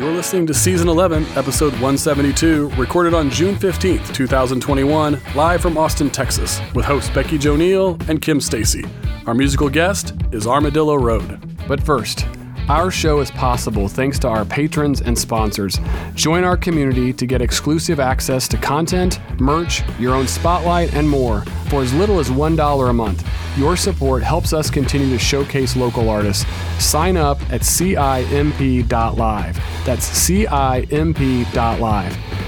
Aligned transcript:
You're 0.00 0.12
listening 0.12 0.46
to 0.46 0.54
Season 0.54 0.88
11, 0.88 1.26
Episode 1.36 1.74
172, 1.74 2.70
recorded 2.70 3.12
on 3.12 3.28
June 3.28 3.54
15th, 3.54 4.14
2021, 4.14 5.20
live 5.34 5.60
from 5.60 5.76
Austin, 5.76 6.08
Texas, 6.08 6.58
with 6.74 6.86
hosts 6.86 7.10
Becky 7.10 7.36
Jo 7.36 7.54
Neal 7.54 7.98
and 8.08 8.22
Kim 8.22 8.40
Stacy. 8.40 8.82
Our 9.26 9.34
musical 9.34 9.68
guest 9.68 10.14
is 10.32 10.46
Armadillo 10.46 10.94
Road. 10.94 11.38
But 11.68 11.82
first, 11.82 12.24
our 12.70 12.90
show 12.90 13.18
is 13.18 13.32
possible 13.32 13.88
thanks 13.88 14.16
to 14.20 14.28
our 14.28 14.44
patrons 14.44 15.00
and 15.00 15.18
sponsors. 15.18 15.80
Join 16.14 16.44
our 16.44 16.56
community 16.56 17.12
to 17.12 17.26
get 17.26 17.42
exclusive 17.42 17.98
access 17.98 18.46
to 18.46 18.56
content, 18.56 19.18
merch, 19.40 19.82
your 19.98 20.14
own 20.14 20.28
spotlight, 20.28 20.94
and 20.94 21.10
more 21.10 21.40
for 21.68 21.82
as 21.82 21.92
little 21.92 22.20
as 22.20 22.30
$1 22.30 22.88
a 22.88 22.92
month. 22.92 23.28
Your 23.58 23.76
support 23.76 24.22
helps 24.22 24.52
us 24.52 24.70
continue 24.70 25.10
to 25.10 25.18
showcase 25.18 25.74
local 25.74 26.08
artists. 26.08 26.46
Sign 26.78 27.16
up 27.16 27.40
at 27.50 27.62
CIMP.live. 27.62 29.56
That's 29.84 30.04
CIMP.live. 30.04 30.86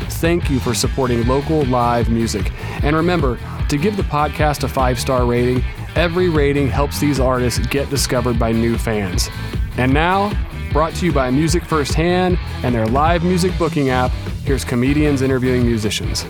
Thank 0.08 0.48
you 0.48 0.60
for 0.60 0.72
supporting 0.72 1.26
local 1.26 1.64
live 1.64 2.08
music. 2.08 2.52
And 2.84 2.94
remember 2.94 3.40
to 3.68 3.76
give 3.76 3.96
the 3.96 4.04
podcast 4.04 4.62
a 4.62 4.68
five 4.68 5.00
star 5.00 5.26
rating. 5.26 5.64
Every 5.96 6.28
rating 6.28 6.68
helps 6.68 7.00
these 7.00 7.18
artists 7.18 7.66
get 7.66 7.90
discovered 7.90 8.38
by 8.38 8.52
new 8.52 8.78
fans. 8.78 9.28
And 9.76 9.92
now, 9.92 10.32
brought 10.72 10.94
to 10.96 11.06
you 11.06 11.12
by 11.12 11.30
Music 11.30 11.64
Firsthand 11.64 12.38
and 12.62 12.74
their 12.74 12.86
live 12.86 13.24
music 13.24 13.56
booking 13.58 13.90
app, 13.90 14.10
here's 14.44 14.64
comedians 14.64 15.22
interviewing 15.22 15.66
musicians. 15.66 16.26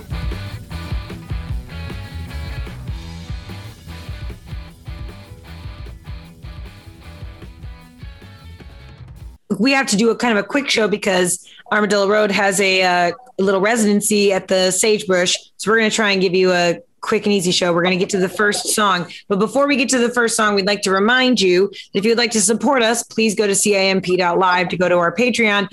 we 9.59 9.71
have 9.71 9.87
to 9.87 9.97
do 9.97 10.11
a 10.11 10.17
kind 10.17 10.37
of 10.37 10.45
a 10.45 10.47
quick 10.47 10.69
show 10.69 10.89
because 10.89 11.49
Armadillo 11.71 12.09
Road 12.09 12.33
has 12.33 12.61
a, 12.61 12.83
uh, 12.83 13.13
little 13.39 13.61
residency 13.61 14.33
at 14.33 14.49
the 14.49 14.71
Sagebrush. 14.71 15.37
So 15.57 15.71
we're 15.71 15.79
going 15.79 15.91
to 15.91 15.95
try 15.95 16.11
and 16.11 16.21
give 16.21 16.35
you 16.35 16.53
a 16.53 16.79
quick 17.03 17.27
and 17.27 17.33
easy 17.35 17.51
show. 17.51 17.73
We're 17.73 17.83
going 17.83 17.99
to 17.99 18.03
get 18.03 18.11
to 18.11 18.19
the 18.19 18.29
first 18.29 18.69
song. 18.69 19.13
But 19.29 19.39
before 19.39 19.67
we 19.67 19.77
get 19.77 19.91
to 19.91 19.99
the 19.99 20.09
first 20.09 20.37
song, 20.37 20.55
we'd 20.55 20.67
like 20.67 20.83
to 20.83 20.91
remind 20.91 21.41
you 21.41 21.69
that 21.69 21.99
if 21.99 22.05
you'd 22.05 22.17
like 22.17 22.31
to 22.31 22.41
support 22.41 22.83
us, 22.83 23.03
please 23.03 23.35
go 23.35 23.47
to 23.47 23.55
CIMP.live 23.55 24.69
to 24.71 24.77
go 24.77 24.89
to 24.89 24.97
our 24.97 25.15
Patreon. 25.15 25.69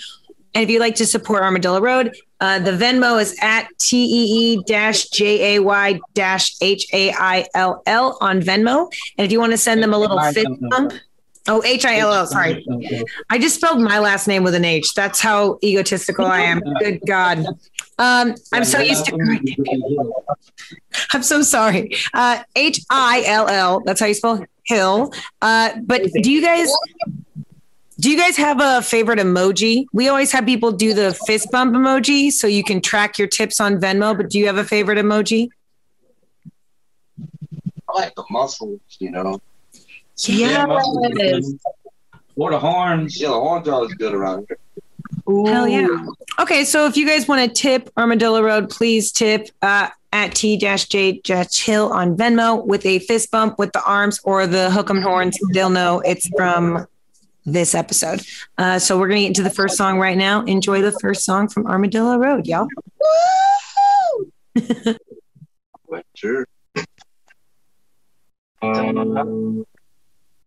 And 0.55 0.63
if 0.63 0.69
you'd 0.69 0.79
like 0.79 0.95
to 0.95 1.05
support 1.05 1.43
Armadillo 1.43 1.79
Road, 1.79 2.15
uh, 2.41 2.59
the 2.59 2.71
Venmo 2.71 3.21
is 3.21 3.37
at 3.41 3.67
T-E-E 3.77 4.63
dash 4.65 5.09
J-A-Y 5.09 5.99
dash 6.15 6.55
H-A-I-L-L 6.61 8.17
on 8.19 8.41
Venmo. 8.41 8.91
And 9.17 9.25
if 9.25 9.31
you 9.31 9.39
want 9.39 9.51
to 9.51 9.57
send 9.57 9.83
them 9.83 9.93
a 9.93 9.97
little 9.97 10.19
fist 10.33 10.47
bump, 10.69 10.93
Oh, 11.47 11.63
H 11.63 11.83
I 11.83 11.97
L 11.97 12.13
L. 12.13 12.27
Sorry. 12.27 12.63
I 13.31 13.39
just 13.39 13.55
spelled 13.55 13.81
my 13.81 13.97
last 13.97 14.27
name 14.27 14.43
with 14.43 14.53
an 14.53 14.63
H. 14.65 14.93
That's 14.93 15.19
how 15.19 15.57
egotistical 15.63 16.25
I 16.25 16.41
am. 16.41 16.59
Good 16.79 17.01
God. 17.07 17.43
Um, 17.99 18.33
I'm 18.53 18.63
so 18.63 18.79
used 18.79 19.05
to. 19.05 19.13
I'm 21.13 21.21
so 21.21 21.41
sorry. 21.41 21.91
Uh, 22.13 22.41
H 22.55 22.81
I 22.89 23.23
L 23.25 23.47
L. 23.47 23.81
That's 23.85 23.99
how 23.99 24.07
you 24.07 24.13
spell 24.13 24.43
Hill. 24.65 25.13
Uh, 25.41 25.71
but 25.83 26.03
do 26.21 26.31
you 26.31 26.41
guys? 26.41 26.71
Do 27.99 28.09
you 28.09 28.17
guys 28.17 28.37
have 28.37 28.61
a 28.61 28.81
favorite 28.81 29.19
emoji? 29.19 29.85
We 29.91 30.07
always 30.07 30.31
have 30.31 30.45
people 30.45 30.71
do 30.71 30.93
the 30.93 31.13
fist 31.27 31.51
bump 31.51 31.75
emoji 31.75 32.31
so 32.31 32.47
you 32.47 32.63
can 32.63 32.79
track 32.79 33.19
your 33.19 33.27
tips 33.27 33.59
on 33.59 33.81
Venmo. 33.81 34.15
But 34.15 34.29
do 34.29 34.39
you 34.39 34.47
have 34.47 34.57
a 34.57 34.63
favorite 34.63 34.97
emoji? 34.97 35.49
I 37.89 37.93
like 37.93 38.15
the 38.15 38.23
muscles, 38.29 38.79
you 38.99 39.11
know. 39.11 39.41
Yes. 40.15 41.43
Or 42.35 42.51
the 42.51 42.59
horns. 42.59 43.19
Yeah, 43.19 43.29
the 43.29 43.33
horns 43.33 43.67
are 43.67 43.73
always 43.73 43.93
good 43.95 44.13
around 44.13 44.45
here. 44.47 44.57
Hell 45.29 45.67
yeah. 45.67 45.87
Okay, 46.39 46.63
so 46.63 46.87
if 46.87 46.97
you 46.97 47.05
guys 47.05 47.27
want 47.27 47.47
to 47.47 47.61
tip 47.61 47.89
Armadillo 47.97 48.41
Road, 48.41 48.69
please 48.69 49.11
tip 49.11 49.47
uh, 49.61 49.89
at 50.11 50.33
T-J 50.33 51.21
Hill 51.23 51.91
on 51.91 52.17
Venmo 52.17 52.65
with 52.65 52.85
a 52.85 52.99
fist 52.99 53.29
bump 53.29 53.59
with 53.59 53.71
the 53.73 53.83
arms 53.83 54.19
or 54.23 54.47
the 54.47 54.71
hook 54.71 54.89
'em 54.89 55.01
horns. 55.01 55.37
They'll 55.53 55.69
know 55.69 55.99
it's 55.99 56.27
from 56.35 56.87
this 57.45 57.75
episode. 57.75 58.21
Uh, 58.57 58.79
so 58.79 58.97
we're 58.97 59.07
gonna 59.07 59.21
get 59.21 59.27
into 59.27 59.43
the 59.43 59.49
first 59.51 59.77
song 59.77 59.99
right 59.99 60.17
now. 60.17 60.43
Enjoy 60.45 60.81
the 60.81 60.93
first 60.99 61.23
song 61.25 61.47
from 61.47 61.67
Armadillo 61.67 62.17
Road, 62.17 62.47
y'all. 62.47 62.67
Sure. 66.15 66.47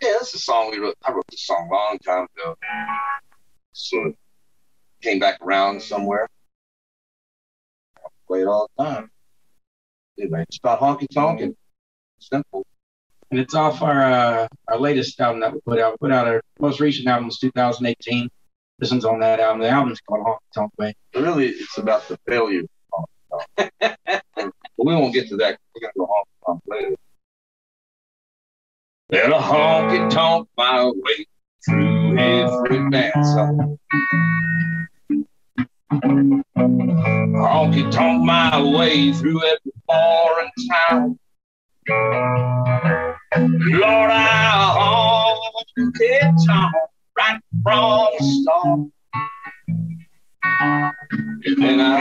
Yeah, 0.02 0.14
that's 0.18 0.34
a 0.34 0.38
song 0.38 0.70
we 0.72 0.78
wrote. 0.78 0.96
I 1.04 1.12
wrote 1.12 1.24
this 1.30 1.46
song 1.46 1.68
a 1.70 1.74
long 1.74 1.98
time 2.04 2.26
ago. 2.36 2.56
So 3.72 4.06
it 4.06 4.16
came 5.02 5.18
back 5.18 5.38
around 5.42 5.82
somewhere. 5.82 6.28
I 7.96 8.08
play 8.26 8.42
it 8.42 8.46
all 8.46 8.68
the 8.76 8.84
time. 8.84 9.10
Anyway, 10.18 10.44
it's 10.48 10.58
about 10.58 10.80
honky 10.80 11.06
tonk 11.12 11.40
and 11.40 11.56
simple. 12.20 12.66
And 13.30 13.40
it's 13.40 13.54
off 13.54 13.82
our 13.82 14.02
uh, 14.02 14.48
our 14.68 14.78
latest 14.78 15.20
album 15.20 15.40
that 15.40 15.52
we 15.52 15.60
put 15.60 15.78
out. 15.78 15.92
We 15.92 16.08
put 16.08 16.12
out 16.12 16.28
our 16.28 16.42
most 16.60 16.80
recent 16.80 17.08
album 17.08 17.26
was 17.26 17.38
2018. 17.38 18.28
This 18.78 18.90
one's 18.90 19.04
on 19.04 19.20
that 19.20 19.40
album. 19.40 19.62
The 19.62 19.70
album's 19.70 20.00
called 20.00 20.26
Honky 20.26 20.38
Tonk 20.54 20.72
Way. 20.78 20.94
Really, 21.14 21.48
it's 21.48 21.78
about 21.78 22.06
the 22.08 22.18
failure. 22.26 22.60
of 22.60 23.04
honky 23.58 23.70
tonk. 23.78 23.94
but 24.76 24.86
we 24.86 24.94
won't 24.94 25.14
get 25.14 25.28
to 25.28 25.36
that. 25.36 25.58
We're 25.74 25.80
gonna 25.80 25.92
go 25.96 26.06
honky 26.06 26.46
tonk 26.46 26.62
later. 26.66 26.96
A 29.12 29.38
honky 29.38 30.10
tonk 30.10 30.48
my 30.56 30.84
way 30.84 31.26
through 31.64 32.18
every 32.18 32.90
dance. 32.90 33.34
Honky 35.92 37.90
tonk 37.92 38.24
my 38.24 38.62
way 38.62 39.12
through 39.12 39.42
every 39.44 39.72
bar 39.86 40.40
in 40.40 40.50
town. 40.70 41.18
Lord, 43.36 44.10
I 44.10 44.74
honky 44.78 46.46
tonk 46.46 46.74
right 47.18 47.40
from 47.62 48.06
the 48.18 48.24
start. 48.24 48.80
And 51.58 51.82
I 51.82 51.94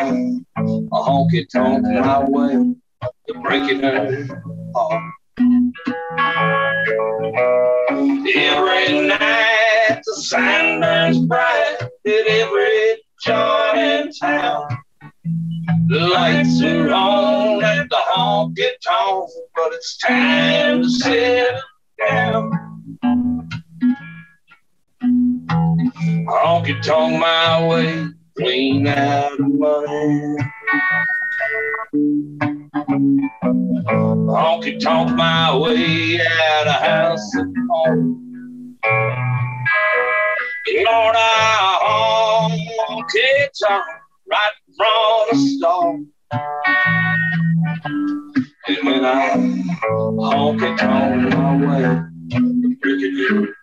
honky 0.93 1.41
tonk 1.51 1.83
my 1.83 2.23
way 2.29 2.53
to 3.27 3.33
breaking 3.41 3.81
her 3.81 4.25
heart. 4.73 5.03
Every 8.35 9.07
night 9.07 10.01
the 10.05 10.13
sun 10.15 10.79
burns 10.79 11.19
bright 11.25 11.77
at 11.81 11.91
every 12.05 13.01
town. 13.23 14.67
The 15.87 15.99
lights 15.99 16.61
are 16.63 16.91
on 16.91 17.63
at 17.63 17.89
the 17.89 18.01
honky 18.13 18.69
tonk, 18.85 19.29
but 19.55 19.73
it's 19.73 19.97
time 19.97 20.83
to 20.83 20.89
sit 20.89 21.55
down. 21.99 22.51
Honky 26.27 26.81
tonk 26.81 27.19
my 27.19 27.67
way, 27.67 28.07
clean 28.37 28.87
out 28.87 29.33
of 29.33 29.39
money. 29.39 30.37
Honky 34.31 34.79
tonk 34.79 35.15
my 35.15 35.57
way 35.57 36.19
out 36.19 36.67
of 36.67 36.81
house 36.81 37.35
and 37.35 37.55
home. 37.69 38.21
Lord, 40.67 41.15
I 41.17 42.59
honky 42.87 43.47
tonk 43.59 43.83
right 44.29 44.51
from 44.77 45.25
the 45.31 45.35
start. 45.57 45.95
And 48.67 48.85
when 48.85 49.03
I 49.05 49.09
honky 50.19 50.77
tonk 50.77 51.33
my 51.33 51.51
way, 51.65 51.83
breaking 52.79 53.15
your 53.17 53.45
heart. 53.45 53.60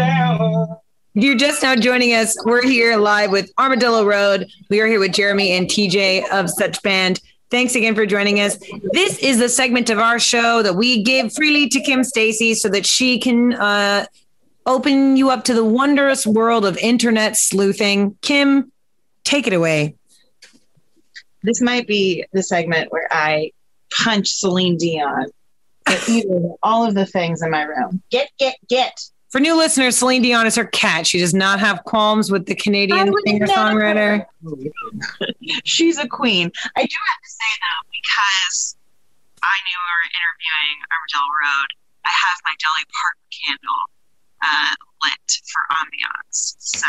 Down. 0.00 0.76
You're 1.14 1.36
just 1.36 1.62
now 1.62 1.74
joining 1.74 2.14
us, 2.14 2.36
we're 2.44 2.62
here 2.62 2.96
live 2.96 3.30
with 3.30 3.50
Armadillo 3.58 4.04
Road. 4.04 4.48
We 4.68 4.80
are 4.80 4.86
here 4.86 5.00
with 5.00 5.12
Jeremy 5.12 5.52
and 5.52 5.66
TJ 5.66 6.28
of 6.30 6.48
Such 6.48 6.82
Band. 6.82 7.20
Thanks 7.50 7.74
again 7.74 7.94
for 7.94 8.06
joining 8.06 8.38
us. 8.40 8.58
This 8.92 9.18
is 9.18 9.38
the 9.38 9.48
segment 9.48 9.90
of 9.90 9.98
our 9.98 10.20
show 10.20 10.62
that 10.62 10.74
we 10.74 11.02
give 11.02 11.32
freely 11.32 11.68
to 11.68 11.80
Kim 11.80 12.04
Stacy 12.04 12.54
so 12.54 12.68
that 12.68 12.86
she 12.86 13.18
can 13.18 13.54
uh, 13.54 14.06
open 14.66 15.16
you 15.16 15.30
up 15.30 15.44
to 15.44 15.54
the 15.54 15.64
wondrous 15.64 16.26
world 16.26 16.64
of 16.64 16.78
internet 16.78 17.36
sleuthing. 17.36 18.16
Kim, 18.22 18.70
take 19.24 19.48
it 19.48 19.52
away. 19.52 19.96
This 21.42 21.60
might 21.60 21.88
be 21.88 22.24
the 22.32 22.42
segment 22.42 22.92
where 22.92 23.08
I 23.10 23.50
punch 23.90 24.28
Celine 24.28 24.76
Dion 24.76 25.26
all 26.62 26.86
of 26.86 26.94
the 26.94 27.06
things 27.06 27.42
in 27.42 27.50
my 27.50 27.62
room. 27.62 28.02
Get, 28.10 28.30
get, 28.38 28.56
get. 28.68 28.98
For 29.30 29.38
new 29.38 29.56
listeners, 29.56 29.96
Celine 29.96 30.22
Dion 30.22 30.46
is 30.46 30.56
her 30.56 30.66
cat. 30.66 31.06
She 31.06 31.18
does 31.18 31.32
not 31.32 31.60
have 31.60 31.84
qualms 31.84 32.32
with 32.32 32.46
the 32.46 32.54
Canadian 32.54 33.14
singer 33.24 33.46
songwriter. 33.46 34.26
She's 35.64 35.98
a 35.98 36.08
queen. 36.08 36.50
I 36.76 36.82
do 36.82 36.96
have 36.98 37.20
to 37.22 37.30
say 37.30 37.52
though, 37.62 37.82
because 37.94 38.76
I 39.42 39.54
knew 39.54 39.78
we 39.78 39.90
were 39.94 40.08
interviewing 40.10 40.76
Armadillo 40.90 41.30
Road, 41.46 41.70
I 42.04 42.10
have 42.10 42.38
my 42.44 42.54
Dolly 42.58 42.86
Parton 42.90 43.28
candle 43.30 43.82
uh, 44.42 44.74
lit 45.06 45.30
for 45.46 45.62
ambiance. 45.78 46.56
So 46.58 46.88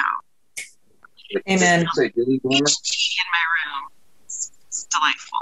Amen. 1.47 1.85
Say 1.93 2.05
each 2.07 2.13
tea 2.15 2.25
in 2.25 3.27
my 3.29 3.43
room 3.53 3.89
is 4.25 4.51
it's 4.67 4.85
delightful. 4.85 5.39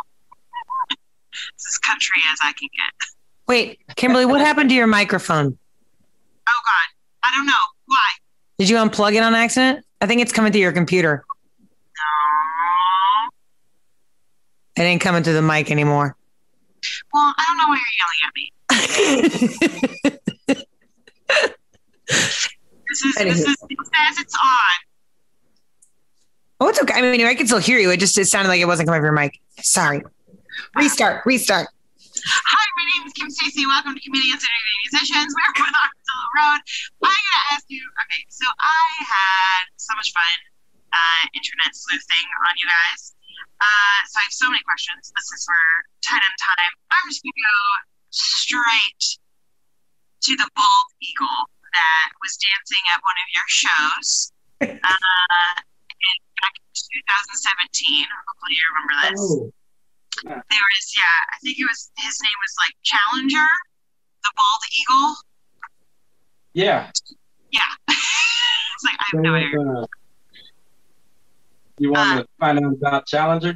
it's 1.56 1.68
as 1.68 1.78
country 1.78 2.22
as 2.32 2.40
I 2.44 2.52
can 2.54 2.68
get. 2.76 3.10
Wait, 3.48 3.80
Kimberly, 3.96 4.26
what 4.26 4.42
happened 4.42 4.70
to 4.70 4.76
your 4.76 4.88
microphone? 4.88 5.58
Oh 6.50 6.62
God, 6.66 6.88
I 7.24 7.32
don't 7.36 7.46
know 7.46 7.54
why. 7.86 8.04
Did 8.58 8.70
you 8.70 8.78
unplug 8.78 9.14
it 9.14 9.24
on 9.24 9.36
accident? 9.36 9.86
I 10.02 10.08
think 10.08 10.22
it's 10.22 10.32
coming 10.32 10.52
through 10.52 10.62
your 10.62 10.72
computer. 10.72 11.24
No. 14.78 14.84
It 14.84 14.86
ain't 14.86 15.02
coming 15.02 15.24
through 15.24 15.34
the 15.34 15.42
mic 15.42 15.72
anymore. 15.72 16.16
Well, 17.14 17.34
I 17.38 17.46
don't 17.48 17.58
know 17.58 17.68
why 17.68 17.78
you're 17.78 17.98
yelling 18.00 18.22
at 18.26 18.34
me. 18.36 20.20
This 22.90 23.06
is 23.06 23.16
this 23.16 23.40
is 23.42 23.56
it 23.70 23.78
says 23.86 24.18
it's 24.20 24.34
on. 24.34 24.80
oh, 26.60 26.70
it's 26.70 26.82
okay. 26.82 26.96
I 26.96 27.02
mean, 27.02 27.22
I 27.22 27.36
can 27.36 27.46
still 27.46 27.60
hear 27.60 27.78
you. 27.78 27.92
It 27.92 28.00
just 28.00 28.18
it 28.18 28.26
sounded 28.26 28.50
like 28.50 28.60
it 28.60 28.66
wasn't 28.66 28.88
coming 28.88 29.00
from 29.00 29.06
your 29.06 29.14
mic. 29.14 29.40
Sorry. 29.62 30.02
Restart. 30.76 31.24
Restart. 31.24 31.68
Hi, 32.26 32.66
my 32.78 32.84
name 32.98 33.08
is 33.08 33.14
Kim 33.14 33.30
Stacy. 33.30 33.66
Welcome 33.68 33.94
to 33.94 34.02
Comedians 34.02 34.42
Interviewing 34.42 34.82
Musicians. 34.92 35.36
We're 35.38 35.66
with 35.66 35.76
Road. 36.36 36.62
I'm 37.04 37.10
gonna 37.10 37.44
ask 37.54 37.66
you. 37.70 37.82
Okay, 38.08 38.24
so 38.30 38.46
I 38.60 38.86
had 39.04 39.66
so 39.78 39.96
much 39.96 40.12
fun 40.14 40.38
uh, 40.94 41.24
internet 41.34 41.72
sleuthing 41.74 42.28
on 42.50 42.54
you 42.58 42.68
guys. 42.70 43.16
Uh, 43.60 44.00
so 44.08 44.16
I 44.20 44.24
have 44.26 44.36
so 44.36 44.48
many 44.50 44.64
questions. 44.64 45.12
This 45.12 45.30
is 45.36 45.46
we're 45.48 45.76
tight 46.06 46.24
on 46.24 46.36
time, 46.40 46.74
I'm 46.92 47.08
just 47.12 47.24
gonna 47.24 47.36
go 47.36 47.60
straight 48.10 49.04
to 50.30 50.32
the 50.36 50.48
bald 50.56 50.90
eagle 51.02 51.48
that 51.72 52.10
was 52.20 52.34
dancing 52.40 52.84
at 52.92 53.00
one 53.00 53.18
of 53.20 53.28
your 53.34 53.48
shows. 53.50 54.10
Uh, 54.60 55.56
in, 55.56 56.16
back 56.44 56.52
in 56.52 56.68
2017. 56.76 58.04
Hopefully, 58.28 58.60
you 58.60 58.66
remember 58.76 58.96
this 59.08 59.24
Oh, 59.24 59.52
there 60.28 60.66
was 60.76 60.86
yeah 60.98 61.20
i 61.32 61.38
think 61.40 61.56
it 61.56 61.64
was 61.64 61.92
his 61.96 62.20
name 62.20 62.40
was 62.44 62.56
like 62.60 62.76
challenger 62.84 63.48
the 64.24 64.32
bald 64.36 64.64
eagle 64.76 65.16
yeah. 66.54 66.90
yeah 67.52 67.62
it's 67.90 68.84
like 68.84 68.96
i 69.00 69.06
have 69.12 69.22
no 69.22 69.34
idea 69.36 69.60
Uh, 69.62 69.86
you 71.78 71.92
want 71.92 72.20
to 72.20 72.28
find 72.40 72.60
out 72.60 72.74
about 72.74 73.06
Challenger? 73.08 73.54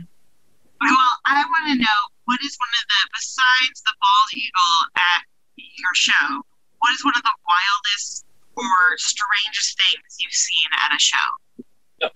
well 0.81 1.09
i 1.25 1.43
want 1.49 1.67
to 1.67 1.75
know 1.75 1.99
what 2.25 2.39
is 2.43 2.55
one 2.59 2.69
of 2.81 2.85
the 2.87 3.09
besides 3.13 3.81
the 3.85 3.93
bald 4.01 4.29
eagle 4.33 4.77
at 4.97 5.21
your 5.57 5.93
show 5.93 6.41
what 6.79 6.91
is 6.93 7.03
one 7.03 7.13
of 7.17 7.23
the 7.23 7.35
wildest 7.47 8.25
or 8.55 8.97
strangest 8.97 9.77
things 9.77 10.17
you've 10.19 10.31
seen 10.33 10.69
at 10.85 10.95
a 10.95 10.99
show 10.99 11.29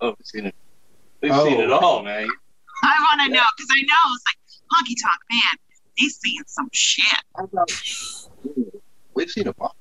Oh, 0.02 0.10
we've 0.18 0.26
seen 0.26 0.46
it. 0.48 0.56
We've 1.22 1.32
Oh. 1.32 1.46
seen 1.46 1.60
it 1.62 1.72
all, 1.72 2.04
man. 2.04 2.28
i 2.84 2.96
want 3.08 3.22
to 3.22 3.28
know 3.34 3.44
because 3.58 3.70
i 3.72 3.80
know 3.82 4.04
it's 4.14 4.24
like 4.28 4.40
honky 4.74 4.96
tonk 5.02 5.22
man 5.32 5.56
he's 5.96 6.18
seen 6.20 6.42
some 6.48 6.70
shit 6.74 7.20
We've 9.14 9.30
seen 9.32 9.48
a 9.48 9.54
all. 9.60 9.76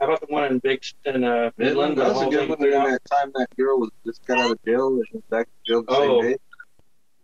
How 0.00 0.06
about 0.06 0.20
the 0.20 0.26
one 0.28 0.44
in 0.44 0.58
Big 0.60 0.82
in 1.04 1.24
uh, 1.24 1.50
Midland? 1.58 1.96
Midland, 1.96 1.98
that 1.98 2.14
was 2.14 2.22
a 2.22 2.30
good 2.30 2.48
one. 2.48 2.58
During 2.58 2.84
that 2.90 3.00
time, 3.10 3.32
that 3.34 3.48
girl 3.56 3.80
was 3.80 3.90
just 4.06 4.24
got 4.24 4.38
out 4.38 4.50
of 4.52 4.58
jail 4.64 4.86
and 4.88 5.04
went 5.12 5.28
back 5.28 5.46
to 5.46 5.52
jail 5.70 5.82
the 5.82 5.92
Oh. 5.92 6.22
same 6.22 6.30
day. 6.32 6.36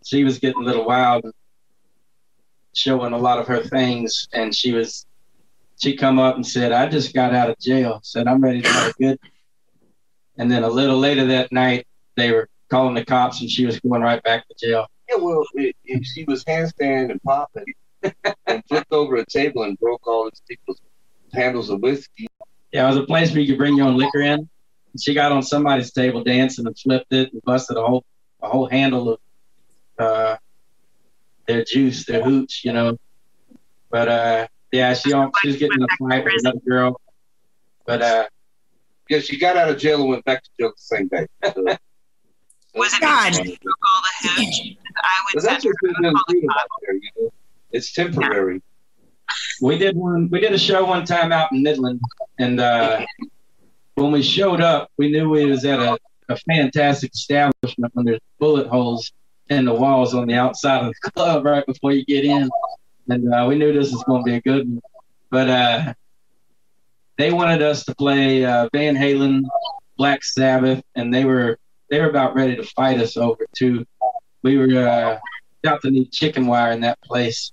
She 0.04 0.24
was 0.24 0.38
getting 0.38 0.60
a 0.62 0.64
little 0.64 0.84
wild, 0.84 1.24
showing 2.74 3.12
a 3.14 3.18
lot 3.18 3.38
of 3.38 3.46
her 3.46 3.62
things, 3.62 4.28
and 4.32 4.54
she 4.54 4.72
was. 4.72 5.06
She 5.78 5.96
come 5.96 6.18
up 6.18 6.36
and 6.36 6.46
said, 6.46 6.72
"I 6.72 6.86
just 6.88 7.14
got 7.14 7.34
out 7.34 7.50
of 7.50 7.58
jail." 7.58 8.00
Said, 8.02 8.26
"I'm 8.28 8.42
ready 8.42 8.60
to 8.62 8.68
have 8.68 8.90
a 8.90 9.02
good." 9.02 9.18
And 10.38 10.50
then 10.50 10.62
a 10.62 10.68
little 10.68 10.98
later 10.98 11.24
that 11.26 11.50
night, 11.50 11.86
they 12.16 12.30
were 12.30 12.48
calling 12.70 12.94
the 12.94 13.04
cops, 13.04 13.40
and 13.40 13.50
she 13.50 13.64
was 13.64 13.80
going 13.80 14.02
right 14.02 14.22
back 14.22 14.46
to 14.48 14.54
jail. 14.66 14.86
Yeah, 15.08 15.16
well, 15.16 15.44
it, 15.54 15.74
it, 15.84 16.04
she 16.04 16.24
was 16.24 16.44
handstand 16.44 17.10
and 17.10 17.22
popping 17.22 17.64
and 18.46 18.62
flipped 18.68 18.92
over 18.92 19.16
a 19.16 19.24
table 19.26 19.62
and 19.62 19.78
broke 19.78 20.06
all 20.06 20.24
these 20.24 20.42
people's 20.48 20.80
handles 21.32 21.70
of 21.70 21.80
whiskey. 21.80 22.25
Yeah, 22.72 22.84
it 22.84 22.88
was 22.88 22.96
a 22.98 23.04
place 23.06 23.30
where 23.32 23.40
you 23.40 23.48
could 23.48 23.58
bring 23.58 23.76
your 23.76 23.86
own 23.86 23.96
liquor 23.96 24.20
in. 24.20 24.40
And 24.40 25.02
she 25.02 25.14
got 25.14 25.32
on 25.32 25.42
somebody's 25.42 25.92
table 25.92 26.22
dancing 26.24 26.66
and 26.66 26.78
flipped 26.78 27.12
it 27.12 27.32
and 27.32 27.42
busted 27.42 27.76
a 27.76 27.82
whole 27.86 28.04
a 28.42 28.48
whole 28.48 28.68
handle 28.68 29.10
of 29.14 29.18
uh, 29.98 30.36
their 31.46 31.64
juice, 31.64 32.04
their 32.06 32.22
hooch, 32.22 32.62
you 32.64 32.72
know. 32.72 32.96
But 33.90 34.08
uh, 34.08 34.46
yeah, 34.72 34.94
she 34.94 35.12
on, 35.12 35.30
she 35.40 35.48
was 35.48 35.56
getting 35.56 35.78
in 35.80 35.82
a 35.84 35.88
fight 36.08 36.24
with 36.24 36.34
another 36.40 36.60
girl. 36.68 37.00
But 37.86 38.02
uh, 38.02 38.26
Yeah, 39.08 39.20
she 39.20 39.38
got 39.38 39.56
out 39.56 39.70
of 39.70 39.78
jail 39.78 40.00
and 40.00 40.10
went 40.10 40.24
back 40.24 40.42
to 40.42 40.50
jail 40.58 40.70
the 40.70 40.74
same 40.96 41.08
day. 41.08 41.26
So, 41.44 41.52
was 42.74 42.92
it 42.92 43.00
God. 43.00 43.32
because 43.32 43.46
she 43.46 43.58
all 43.64 44.02
the 44.02 44.28
hooch 44.28 44.76
i 44.96 45.24
would 45.34 45.42
that's 45.42 45.62
send 45.62 45.64
what's 45.64 45.64
her 45.64 46.02
been 46.02 46.02
to 46.02 46.10
call 46.12 46.24
the 46.26 46.32
freedom 46.32 46.48
cops. 46.50 46.60
out 46.60 46.68
there, 46.82 46.94
you 46.94 47.10
know. 47.20 47.30
It's 47.72 47.92
temporary. 47.92 48.60
We 49.60 49.78
did 49.78 49.96
one 49.96 50.28
we 50.30 50.40
did 50.40 50.52
a 50.52 50.58
show 50.58 50.84
one 50.84 51.04
time 51.04 51.32
out 51.32 51.52
in 51.52 51.62
Midland 51.62 52.00
and 52.38 52.60
uh, 52.60 53.04
when 53.94 54.12
we 54.12 54.22
showed 54.22 54.60
up 54.60 54.90
we 54.96 55.10
knew 55.10 55.28
we 55.28 55.46
was 55.46 55.64
at 55.64 55.80
a, 55.80 55.98
a 56.28 56.36
fantastic 56.36 57.12
establishment 57.14 57.94
when 57.94 58.06
there's 58.06 58.20
bullet 58.38 58.66
holes 58.66 59.12
in 59.48 59.64
the 59.64 59.74
walls 59.74 60.14
on 60.14 60.26
the 60.26 60.34
outside 60.34 60.84
of 60.84 60.92
the 60.92 61.10
club 61.10 61.44
right 61.44 61.64
before 61.66 61.92
you 61.92 62.04
get 62.04 62.24
in. 62.24 62.48
And 63.08 63.32
uh, 63.32 63.46
we 63.48 63.56
knew 63.56 63.72
this 63.72 63.92
was 63.92 64.02
going 64.04 64.24
to 64.24 64.30
be 64.30 64.36
a 64.36 64.40
good 64.40 64.68
one. 64.68 64.82
But 65.30 65.48
uh, 65.48 65.94
they 67.16 67.32
wanted 67.32 67.62
us 67.62 67.84
to 67.84 67.94
play 67.94 68.44
uh, 68.44 68.68
Van 68.72 68.96
Halen 68.96 69.42
Black 69.96 70.24
Sabbath 70.24 70.82
and 70.94 71.12
they 71.12 71.24
were 71.24 71.58
they 71.88 72.00
were 72.00 72.10
about 72.10 72.34
ready 72.34 72.56
to 72.56 72.64
fight 72.64 72.98
us 73.00 73.16
over 73.16 73.46
too. 73.56 73.86
We 74.42 74.58
were 74.58 74.86
uh, 74.86 75.18
about 75.62 75.82
to 75.82 75.90
need 75.90 76.10
chicken 76.10 76.46
wire 76.46 76.72
in 76.72 76.80
that 76.80 77.00
place 77.02 77.52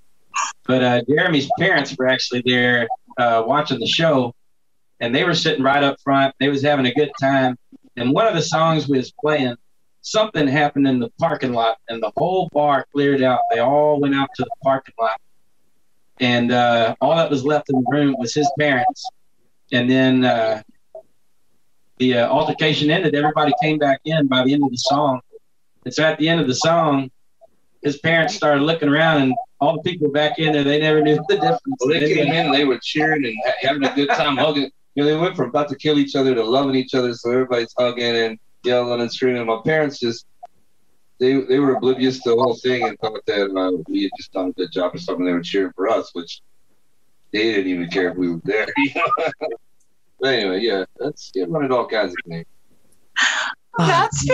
but 0.65 0.83
uh, 0.83 1.01
Jeremy's 1.07 1.49
parents 1.59 1.95
were 1.97 2.07
actually 2.07 2.43
there 2.45 2.87
uh, 3.17 3.43
watching 3.45 3.79
the 3.79 3.87
show, 3.87 4.33
and 4.99 5.13
they 5.13 5.23
were 5.23 5.33
sitting 5.33 5.63
right 5.63 5.83
up 5.83 5.97
front. 6.03 6.33
They 6.39 6.49
was 6.49 6.61
having 6.61 6.85
a 6.85 6.93
good 6.93 7.11
time. 7.19 7.57
And 7.95 8.11
one 8.13 8.25
of 8.25 8.33
the 8.33 8.41
songs 8.41 8.87
we 8.87 8.97
was 8.97 9.11
playing, 9.21 9.55
something 10.01 10.47
happened 10.47 10.87
in 10.87 10.99
the 10.99 11.09
parking 11.19 11.53
lot, 11.53 11.77
and 11.89 12.01
the 12.01 12.11
whole 12.17 12.49
bar 12.53 12.85
cleared 12.91 13.21
out. 13.21 13.39
They 13.51 13.59
all 13.59 13.99
went 13.99 14.15
out 14.15 14.29
to 14.35 14.43
the 14.43 14.51
parking 14.63 14.95
lot, 14.99 15.19
and 16.19 16.51
uh, 16.51 16.95
all 17.01 17.15
that 17.15 17.29
was 17.29 17.43
left 17.43 17.69
in 17.69 17.75
the 17.75 17.85
room 17.89 18.15
was 18.17 18.33
his 18.33 18.51
parents. 18.57 19.05
And 19.71 19.89
then 19.89 20.25
uh, 20.25 20.61
the 21.97 22.19
uh, 22.19 22.27
altercation 22.27 22.89
ended. 22.89 23.15
Everybody 23.15 23.53
came 23.61 23.77
back 23.77 24.01
in 24.05 24.27
by 24.27 24.43
the 24.43 24.53
end 24.53 24.63
of 24.63 24.71
the 24.71 24.77
song. 24.77 25.21
It's 25.85 25.97
so 25.97 26.03
at 26.03 26.17
the 26.17 26.29
end 26.29 26.39
of 26.39 26.47
the 26.47 26.55
song, 26.55 27.11
his 27.83 27.97
parents 27.97 28.35
started 28.35 28.63
looking 28.63 28.89
around, 28.89 29.21
and 29.21 29.33
all 29.59 29.75
the 29.81 29.89
people 29.89 30.09
back 30.09 30.39
in 30.39 30.53
there, 30.53 30.63
they 30.63 30.79
never 30.79 31.01
knew 31.01 31.15
the 31.27 31.35
difference. 31.35 31.61
Well, 31.79 31.89
they 31.89 32.13
came 32.13 32.27
in 32.27 32.45
and 32.47 32.53
they 32.53 32.65
were 32.65 32.79
cheering 32.81 33.25
and 33.25 33.35
having 33.61 33.83
a 33.83 33.93
good 33.93 34.09
time, 34.09 34.37
hugging. 34.37 34.71
You 34.95 35.03
know, 35.03 35.09
they 35.09 35.17
went 35.17 35.35
from 35.35 35.49
about 35.49 35.69
to 35.69 35.75
kill 35.75 35.99
each 35.99 36.15
other 36.15 36.33
to 36.35 36.43
loving 36.43 36.75
each 36.75 36.93
other, 36.93 37.13
so 37.13 37.31
everybody's 37.31 37.73
hugging 37.77 38.15
and 38.15 38.39
yelling 38.63 39.01
and 39.01 39.11
screaming. 39.11 39.45
My 39.45 39.59
parents 39.63 39.99
just 39.99 40.25
they 41.19 41.41
they 41.41 41.59
were 41.59 41.75
oblivious 41.75 42.21
to 42.23 42.29
the 42.31 42.35
whole 42.35 42.55
thing 42.55 42.87
and 42.87 42.97
thought 42.99 43.25
that 43.25 43.55
uh, 43.55 43.83
we 43.87 44.03
had 44.03 44.11
just 44.17 44.33
done 44.33 44.49
a 44.49 44.51
good 44.53 44.71
job 44.71 44.95
or 44.95 44.97
something. 44.97 45.25
They 45.25 45.33
were 45.33 45.41
cheering 45.41 45.73
for 45.75 45.89
us, 45.89 46.09
which 46.13 46.41
they 47.31 47.43
didn't 47.51 47.71
even 47.71 47.89
care 47.89 48.09
if 48.09 48.17
we 48.17 48.31
were 48.31 48.41
there. 48.43 48.67
but 50.19 50.33
anyway, 50.33 50.59
yeah, 50.61 50.85
that's 50.99 51.31
yeah, 51.33 51.45
running 51.47 51.71
all 51.71 51.87
kinds 51.87 52.11
of 52.11 52.17
things. 52.27 52.45
That's 53.77 54.27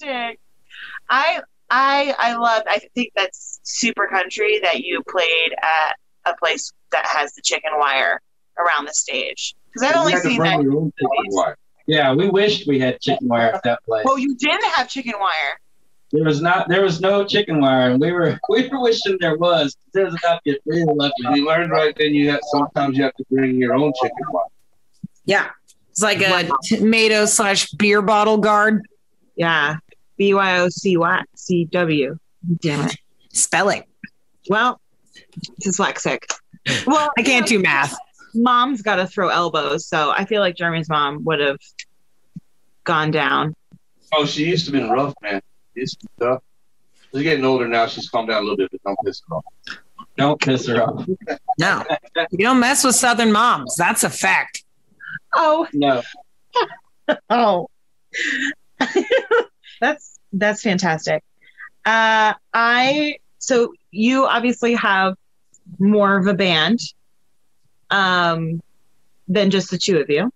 fantastic. 0.00 0.40
I 1.08 1.42
I 1.74 2.14
I 2.18 2.36
love. 2.36 2.62
I 2.68 2.78
think 2.94 3.10
that's 3.16 3.58
super 3.64 4.06
country 4.06 4.60
that 4.62 4.80
you 4.80 5.02
played 5.08 5.52
at 5.60 5.96
a 6.24 6.36
place 6.36 6.72
that 6.92 7.04
has 7.04 7.32
the 7.34 7.42
chicken 7.42 7.72
wire 7.76 8.20
around 8.58 8.86
the 8.86 8.94
stage 8.94 9.56
because 9.66 9.90
I've 9.90 9.96
only 9.96 10.12
had 10.12 10.22
seen 10.22 10.40
that. 10.40 10.62
your 10.62 10.76
own 10.76 10.92
chicken 10.96 11.24
wire. 11.30 11.56
Yeah, 11.88 12.14
we 12.14 12.28
wished 12.28 12.68
we 12.68 12.78
had 12.78 13.00
chicken 13.00 13.26
wire 13.26 13.52
at 13.52 13.64
that 13.64 13.82
place. 13.84 14.04
Well, 14.04 14.18
you 14.20 14.36
didn't 14.36 14.64
have 14.66 14.88
chicken 14.88 15.14
wire. 15.18 15.58
There 16.12 16.22
was 16.22 16.40
not, 16.40 16.68
there 16.68 16.82
was 16.82 17.00
no 17.00 17.24
chicken 17.24 17.60
wire, 17.60 17.90
and 17.90 18.00
we 18.00 18.12
were, 18.12 18.38
we 18.48 18.68
were 18.68 18.80
wishing 18.80 19.18
there 19.20 19.36
was. 19.36 19.76
There 19.92 20.04
was 20.04 20.14
about 20.14 20.44
to 20.44 20.52
get 20.52 20.62
real 20.64 20.94
lucky. 20.94 21.12
We 21.32 21.42
learned 21.42 21.72
right 21.72 21.92
then. 21.98 22.14
You 22.14 22.30
have 22.30 22.40
sometimes 22.52 22.96
you 22.96 23.02
have 23.02 23.14
to 23.14 23.24
bring 23.30 23.56
your 23.56 23.74
own 23.74 23.92
chicken 24.00 24.16
wire. 24.30 24.44
Yeah. 25.24 25.50
It's 25.90 26.02
like 26.02 26.22
a 26.22 26.48
tomato 26.62 27.26
slash 27.26 27.70
beer 27.72 28.00
bottle 28.00 28.38
guard. 28.38 28.86
Yeah, 29.36 29.78
B 30.16 30.34
Y 30.34 30.58
O 30.58 30.68
C 30.68 30.96
Y 30.96 31.22
C 31.34 31.64
W. 31.66 32.18
Damn 32.60 32.88
it. 32.88 32.96
Spell 33.32 33.68
it. 33.70 33.84
Well, 34.48 34.80
dyslexic. 35.62 36.18
Well, 36.86 37.10
I 37.18 37.22
can't 37.22 37.46
do 37.46 37.58
math. 37.58 37.96
Mom's 38.34 38.82
got 38.82 38.96
to 38.96 39.06
throw 39.06 39.28
elbows, 39.28 39.86
so 39.86 40.10
I 40.10 40.24
feel 40.24 40.40
like 40.40 40.56
Jeremy's 40.56 40.88
mom 40.88 41.24
would 41.24 41.40
have 41.40 41.58
gone 42.84 43.10
down. 43.10 43.54
Oh, 44.12 44.24
she 44.26 44.44
used 44.44 44.66
to 44.66 44.72
be 44.72 44.82
rough, 44.82 45.14
man. 45.22 45.40
She 45.74 45.80
used 45.80 46.00
to 46.00 46.06
be 46.06 46.24
tough. 46.24 46.42
She's 47.12 47.22
getting 47.22 47.44
older 47.44 47.68
now. 47.68 47.86
She's 47.86 48.08
calmed 48.08 48.28
down 48.28 48.38
a 48.38 48.40
little 48.42 48.56
bit, 48.56 48.70
but 48.72 48.82
don't 48.82 48.98
piss 49.04 49.22
her 49.28 49.36
off. 49.36 49.44
Don't 50.16 50.40
piss 50.40 50.66
her 50.66 50.82
off. 50.82 51.06
No. 51.58 51.84
You 52.30 52.38
don't 52.44 52.60
mess 52.60 52.84
with 52.84 52.94
Southern 52.94 53.32
moms. 53.32 53.76
That's 53.76 54.04
a 54.04 54.10
fact. 54.10 54.64
Oh, 55.32 55.66
No. 55.72 56.02
oh, 57.30 57.68
that's 59.80 60.18
that's 60.32 60.62
fantastic. 60.62 61.22
Uh, 61.84 62.34
I 62.52 63.18
so 63.38 63.72
you 63.90 64.26
obviously 64.26 64.74
have 64.74 65.14
more 65.78 66.16
of 66.18 66.26
a 66.26 66.34
band 66.34 66.80
um, 67.90 68.60
than 69.28 69.50
just 69.50 69.70
the 69.70 69.78
two 69.78 69.98
of 69.98 70.08
you. 70.08 70.30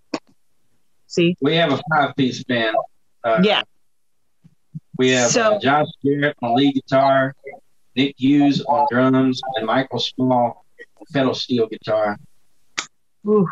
See, 1.07 1.35
We 1.41 1.55
have 1.55 1.71
a 1.73 1.81
five 1.91 2.15
piece 2.15 2.43
band. 2.43 2.75
Uh, 3.23 3.39
yeah, 3.43 3.61
We 4.97 5.09
have 5.09 5.31
So- 5.31 5.55
uh, 5.55 5.59
Josh 5.59 5.87
Garrett 6.03 6.35
on 6.41 6.55
lead 6.55 6.73
guitar, 6.75 7.35
Nick 7.95 8.15
Hughes 8.17 8.61
on 8.61 8.85
drums, 8.91 9.41
and 9.55 9.65
Michael 9.65 9.99
Small 9.99 10.65
on 10.99 11.05
pedal 11.11 11.33
steel 11.33 11.67
guitar. 11.67 12.17
Ooh, 13.27 13.49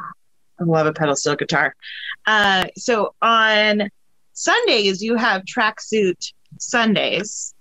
I 0.59 0.63
love 0.63 0.85
a 0.87 0.93
pedal 0.93 1.15
steel 1.15 1.35
guitar. 1.35 1.75
Uh, 2.25 2.65
so 2.77 3.15
on 3.21 3.89
Sundays 4.37 5.01
you 5.01 5.15
have 5.15 5.43
tracksuit 5.45 6.31
Sundays, 6.59 7.55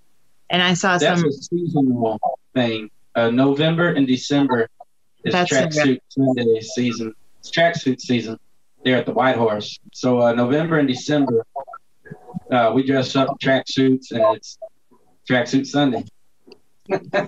and 0.51 0.63
I 0.63 0.75
saw 0.75 0.99
That's 0.99 1.23
some. 1.23 1.31
a 1.31 1.33
seasonal 1.33 2.21
thing. 2.55 2.91
Uh, 3.15 3.31
November 3.31 3.89
and 3.89 4.07
December 4.07 4.69
is 5.25 5.35
tracksuit 5.35 6.01
Sunday 6.11 6.61
season. 6.61 7.15
It's 7.41 7.51
tracksuit 7.51 8.01
season 8.03 8.39
there 8.85 8.99
at 8.99 9.07
the 9.07 9.15
White 9.15 9.37
Horse. 9.37 9.81
So 9.95 10.21
uh, 10.21 10.35
November 10.35 10.79
and 10.79 10.87
December, 10.87 11.47
uh, 12.51 12.73
we 12.75 12.83
dress 12.83 13.17
up 13.17 13.31
in 13.31 13.37
tracksuits 13.39 14.11
and 14.11 14.37
it's 14.37 14.59
tracksuit 15.27 15.67
Sunday. 15.67 16.05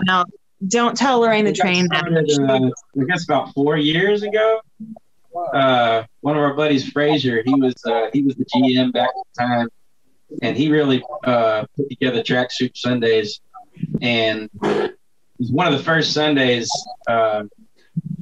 Now, 0.05 0.27
don't 0.67 0.95
tell 0.95 1.21
Lorraine 1.21 1.47
the 1.47 1.55
train 1.55 1.87
started, 1.87 2.31
uh, 2.39 2.71
I 3.01 3.05
guess 3.09 3.25
about 3.25 3.55
four 3.55 3.79
years 3.79 4.23
ago. 4.23 4.61
Uh, 5.35 6.05
one 6.21 6.37
of 6.37 6.43
our 6.43 6.55
buddies, 6.55 6.89
Frazier, 6.91 7.43
he 7.45 7.55
was 7.55 7.75
uh, 7.85 8.09
he 8.13 8.23
was 8.23 8.35
the 8.37 8.45
GM 8.45 8.93
back 8.93 9.09
at 9.09 9.15
the 9.35 9.43
time, 9.43 9.69
and 10.43 10.57
he 10.57 10.71
really 10.71 11.03
uh, 11.25 11.65
put 11.77 11.89
together 11.89 12.23
tracksuit 12.23 12.77
Sundays, 12.77 13.41
and 14.01 14.49
it 14.63 14.97
was 15.39 15.53
one 15.53 15.73
of 15.73 15.79
the 15.79 15.85
first 15.85 16.13
Sundays 16.13 16.71
uh, 17.09 17.45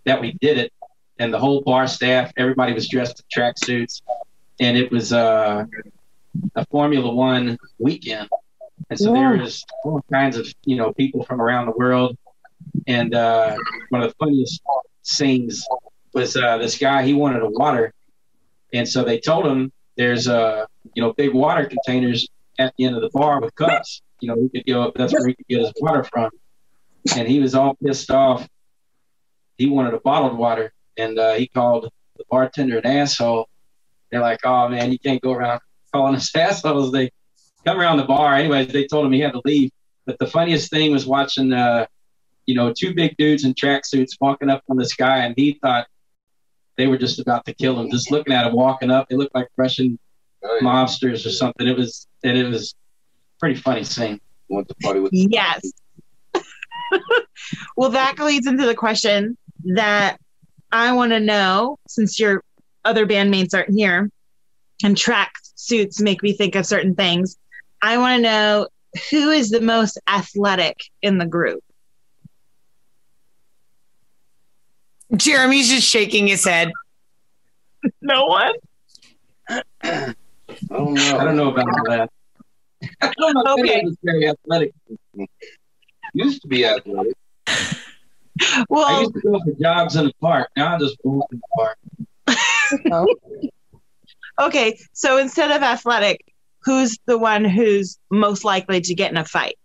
that 0.05 0.21
we 0.21 0.33
did 0.41 0.59
it, 0.59 0.73
and 1.19 1.33
the 1.33 1.39
whole 1.39 1.63
bar 1.63 1.87
staff, 1.87 2.33
everybody 2.37 2.73
was 2.73 2.89
dressed 2.89 3.23
in 3.23 3.43
tracksuits, 3.43 4.03
and 4.61 4.77
it 4.77 4.91
was 4.91 5.13
uh, 5.13 5.65
a 6.55 6.67
Formula 6.67 7.13
One 7.13 7.57
weekend, 7.79 8.29
and 8.91 8.99
so 8.99 9.13
there 9.13 9.37
was 9.37 9.65
all 9.85 10.05
kinds 10.13 10.37
of 10.37 10.53
you 10.65 10.77
know 10.77 10.93
people 10.93 11.25
from 11.25 11.41
around 11.41 11.67
the 11.67 11.73
world. 11.73 12.17
And 12.89 13.15
uh, 13.15 13.57
one 13.89 14.03
of 14.03 14.11
the 14.11 14.15
funniest 14.19 14.63
scenes 15.03 15.67
was 16.17 16.35
uh, 16.35 16.57
this 16.57 16.79
guy 16.79 17.05
he 17.05 17.13
wanted 17.13 17.43
a 17.43 17.49
water. 17.49 17.93
And 18.73 18.89
so 18.89 19.05
they 19.05 19.21
told 19.21 19.47
him 19.47 19.71
there's 19.97 20.27
uh, 20.27 20.65
you 20.95 21.03
know 21.03 21.13
big 21.13 21.33
water 21.33 21.67
containers 21.67 22.27
at 22.59 22.73
the 22.77 22.87
end 22.87 22.97
of 22.97 23.03
the 23.03 23.11
bar 23.11 23.41
with 23.41 23.55
cups 23.55 24.01
you 24.21 24.29
know 24.29 24.35
we 24.35 24.49
could 24.49 24.67
go 24.67 24.91
that's 24.97 25.13
where 25.13 25.29
he 25.29 25.35
could 25.35 25.47
get 25.47 25.61
his 25.61 25.73
water 25.79 26.03
from. 26.03 26.31
And 27.15 27.29
he 27.29 27.39
was 27.39 27.55
all 27.55 27.77
pissed 27.85 28.11
off. 28.11 28.49
He 29.59 29.69
wanted 29.69 29.95
a 29.95 30.01
bottled 30.01 30.37
water 30.37 30.73
and 30.97 31.19
uh, 31.19 31.35
he 31.35 31.47
called 31.47 31.93
the 32.17 32.25
bartender 32.31 32.79
an 32.79 32.87
asshole. 32.87 33.49
They're 34.11 34.23
like 34.23 34.41
oh 34.45 34.69
man 34.69 34.91
you 34.91 34.99
can't 34.99 35.21
go 35.21 35.33
around 35.33 35.61
calling 35.93 36.17
us 36.17 36.35
assholes. 36.35 36.93
They 36.93 37.11
come 37.65 37.79
around 37.79 37.99
the 37.99 38.05
bar. 38.05 38.35
Anyways 38.35 38.69
they 38.73 38.87
told 38.87 39.05
him 39.07 39.13
he 39.13 39.21
had 39.21 39.35
to 39.35 39.43
leave. 39.45 39.71
But 40.07 40.19
the 40.19 40.27
funniest 40.27 40.71
thing 40.71 40.93
was 40.93 41.05
watching 41.05 41.53
uh, 41.53 41.87
you 42.47 42.55
know, 42.55 42.73
two 42.73 42.95
big 42.95 43.17
dudes 43.17 43.45
in 43.45 43.55
tracksuits 43.55 44.13
walking 44.21 44.49
up 44.49 44.63
on 44.71 44.77
this 44.77 44.95
guy, 44.95 45.25
and 45.25 45.35
he 45.37 45.59
thought 45.61 45.89
they 46.77 46.87
were 46.87 46.99
just 46.99 47.19
about 47.19 47.45
to 47.47 47.55
kill 47.55 47.79
him. 47.81 47.91
Just 47.91 48.11
looking 48.11 48.33
at 48.35 48.47
him 48.47 48.55
walking 48.55 48.91
up, 48.91 49.09
they 49.09 49.17
looked 49.17 49.35
like 49.35 49.49
Russian 49.57 49.99
Oh, 50.45 50.59
yeah. 50.61 50.67
mobsters 50.69 51.27
or 51.27 51.31
something. 51.31 51.67
It 51.67 51.77
was, 51.77 52.07
and 52.23 52.37
it 52.37 52.47
was 52.49 52.75
pretty 53.41 53.55
funny 53.57 53.85
scene. 53.85 54.21
Went 54.49 54.69
to 54.69 54.75
party 54.77 55.01
with 55.01 55.11
Yes. 55.13 55.61
well, 57.77 57.91
that 57.91 58.19
leads 58.19 58.47
into 58.47 58.67
the 58.67 58.75
question 58.75 59.37
that 59.75 60.19
I 60.71 60.93
want 60.93 61.13
to 61.13 61.21
know 61.21 61.79
since 61.89 62.21
your 62.21 62.43
other 62.85 63.07
bandmates 63.07 63.55
aren't 63.55 63.71
here 63.75 64.11
and 64.85 64.97
track 64.97 65.33
suits 65.55 66.01
make 66.01 66.23
me 66.23 66.33
think 66.33 66.55
of 66.55 66.67
certain 66.67 66.95
things. 66.95 67.37
I 67.83 67.99
want 67.99 68.19
to 68.19 68.23
know 68.23 68.69
who 69.11 69.31
is 69.31 69.51
the 69.51 69.61
most 69.61 69.99
athletic 70.07 70.77
in 71.03 71.19
the 71.19 71.27
group? 71.27 71.63
Jeremy's 75.15 75.69
just 75.69 75.87
shaking 75.87 76.27
his 76.27 76.45
head. 76.45 76.73
No 78.01 78.27
one. 78.27 78.53
I 79.49 80.15
don't 80.71 80.95
know. 80.95 81.19
I 81.19 81.25
don't 81.25 81.37
know 81.37 81.53
about 81.53 81.67
that. 81.87 82.11
I 83.01 83.13
don't 83.19 83.35
know 83.35 83.55
Okay. 83.59 83.83
was 83.85 83.97
very 84.03 84.29
athletic. 84.29 84.73
Used 86.13 86.43
to 86.43 86.49
be 86.49 86.67
athletic. 86.67 87.15
Well, 88.69 88.87
I 88.87 89.01
used 89.01 89.15
to 89.15 89.21
go 89.21 89.41
for 89.45 89.53
jogs 89.61 89.97
in 89.97 90.07
the 90.07 90.13
park. 90.21 90.51
Now 90.57 90.75
I 90.75 90.79
just 90.79 90.97
walk 91.05 91.27
in 91.33 91.41
the 91.41 92.37
park. 92.87 93.09
okay. 94.41 94.79
So 94.93 95.19
instead 95.19 95.51
of 95.53 95.63
athletic, 95.63 96.23
who's 96.63 96.99
the 97.07 97.17
one 97.17 97.45
who's 97.45 97.99
most 98.11 98.45
likely 98.45 98.81
to 98.83 98.95
get 98.95 99.11
in 99.11 99.17
a 99.17 99.25
fight? 99.25 99.57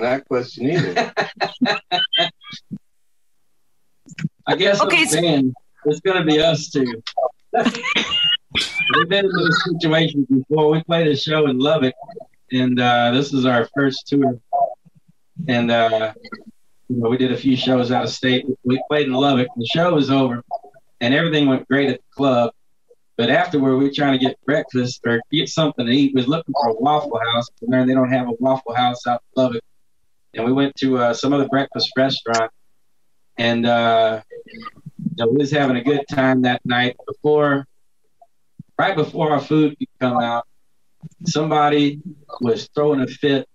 That 0.00 0.26
question 0.26 0.70
either. 0.70 1.12
I 4.46 4.56
guess 4.56 4.80
Okay, 4.80 5.04
so- 5.04 5.20
band, 5.20 5.54
it's 5.84 6.00
going 6.00 6.18
to 6.18 6.24
be 6.24 6.40
us 6.40 6.70
two. 6.70 7.02
We've 8.96 9.08
been 9.08 9.24
in 9.24 9.30
those 9.30 9.64
situations 9.64 10.26
before. 10.26 10.70
We 10.70 10.82
played 10.82 11.06
a 11.06 11.16
show 11.16 11.46
in 11.46 11.58
Lubbock, 11.58 11.94
and 12.50 12.80
uh, 12.80 13.12
this 13.12 13.32
is 13.32 13.46
our 13.46 13.68
first 13.76 14.08
tour. 14.08 14.38
And 15.48 15.70
uh, 15.70 16.12
you 16.88 16.96
know, 16.96 17.08
we 17.08 17.16
did 17.16 17.32
a 17.32 17.36
few 17.36 17.56
shows 17.56 17.92
out 17.92 18.04
of 18.04 18.10
state. 18.10 18.44
We 18.64 18.82
played 18.90 19.06
in 19.06 19.12
Lubbock. 19.12 19.48
The 19.56 19.66
show 19.66 19.94
was 19.94 20.10
over, 20.10 20.42
and 21.00 21.14
everything 21.14 21.46
went 21.48 21.68
great 21.68 21.88
at 21.90 21.98
the 21.98 22.14
club. 22.14 22.52
But 23.16 23.30
afterward, 23.30 23.76
we 23.76 23.84
were 23.84 23.92
trying 23.94 24.18
to 24.18 24.24
get 24.24 24.36
breakfast 24.44 25.00
or 25.06 25.20
get 25.30 25.48
something 25.48 25.86
to 25.86 25.92
eat. 25.92 26.12
We 26.14 26.20
was 26.22 26.28
looking 26.28 26.54
for 26.54 26.70
a 26.70 26.74
Waffle 26.74 27.20
House. 27.32 27.46
We 27.60 27.68
learned 27.68 27.88
they 27.88 27.94
don't 27.94 28.10
have 28.10 28.28
a 28.28 28.32
Waffle 28.40 28.74
House 28.74 29.06
out 29.06 29.22
in 29.36 29.42
Lubbock. 29.42 29.62
And 30.34 30.44
we 30.44 30.52
went 30.52 30.74
to 30.76 30.98
uh, 30.98 31.14
some 31.14 31.32
other 31.32 31.48
breakfast 31.48 31.90
restaurant. 31.96 32.50
And 33.38 33.66
uh, 33.66 34.22
we 35.18 35.36
was 35.36 35.50
having 35.50 35.76
a 35.76 35.82
good 35.82 36.04
time 36.10 36.42
that 36.42 36.64
night. 36.64 36.96
Before, 37.06 37.66
right 38.78 38.94
before 38.94 39.32
our 39.32 39.40
food 39.40 39.76
could 39.78 39.88
come 40.00 40.18
out, 40.18 40.46
somebody 41.24 42.00
was 42.40 42.68
throwing 42.74 43.00
a 43.00 43.06
fit 43.06 43.48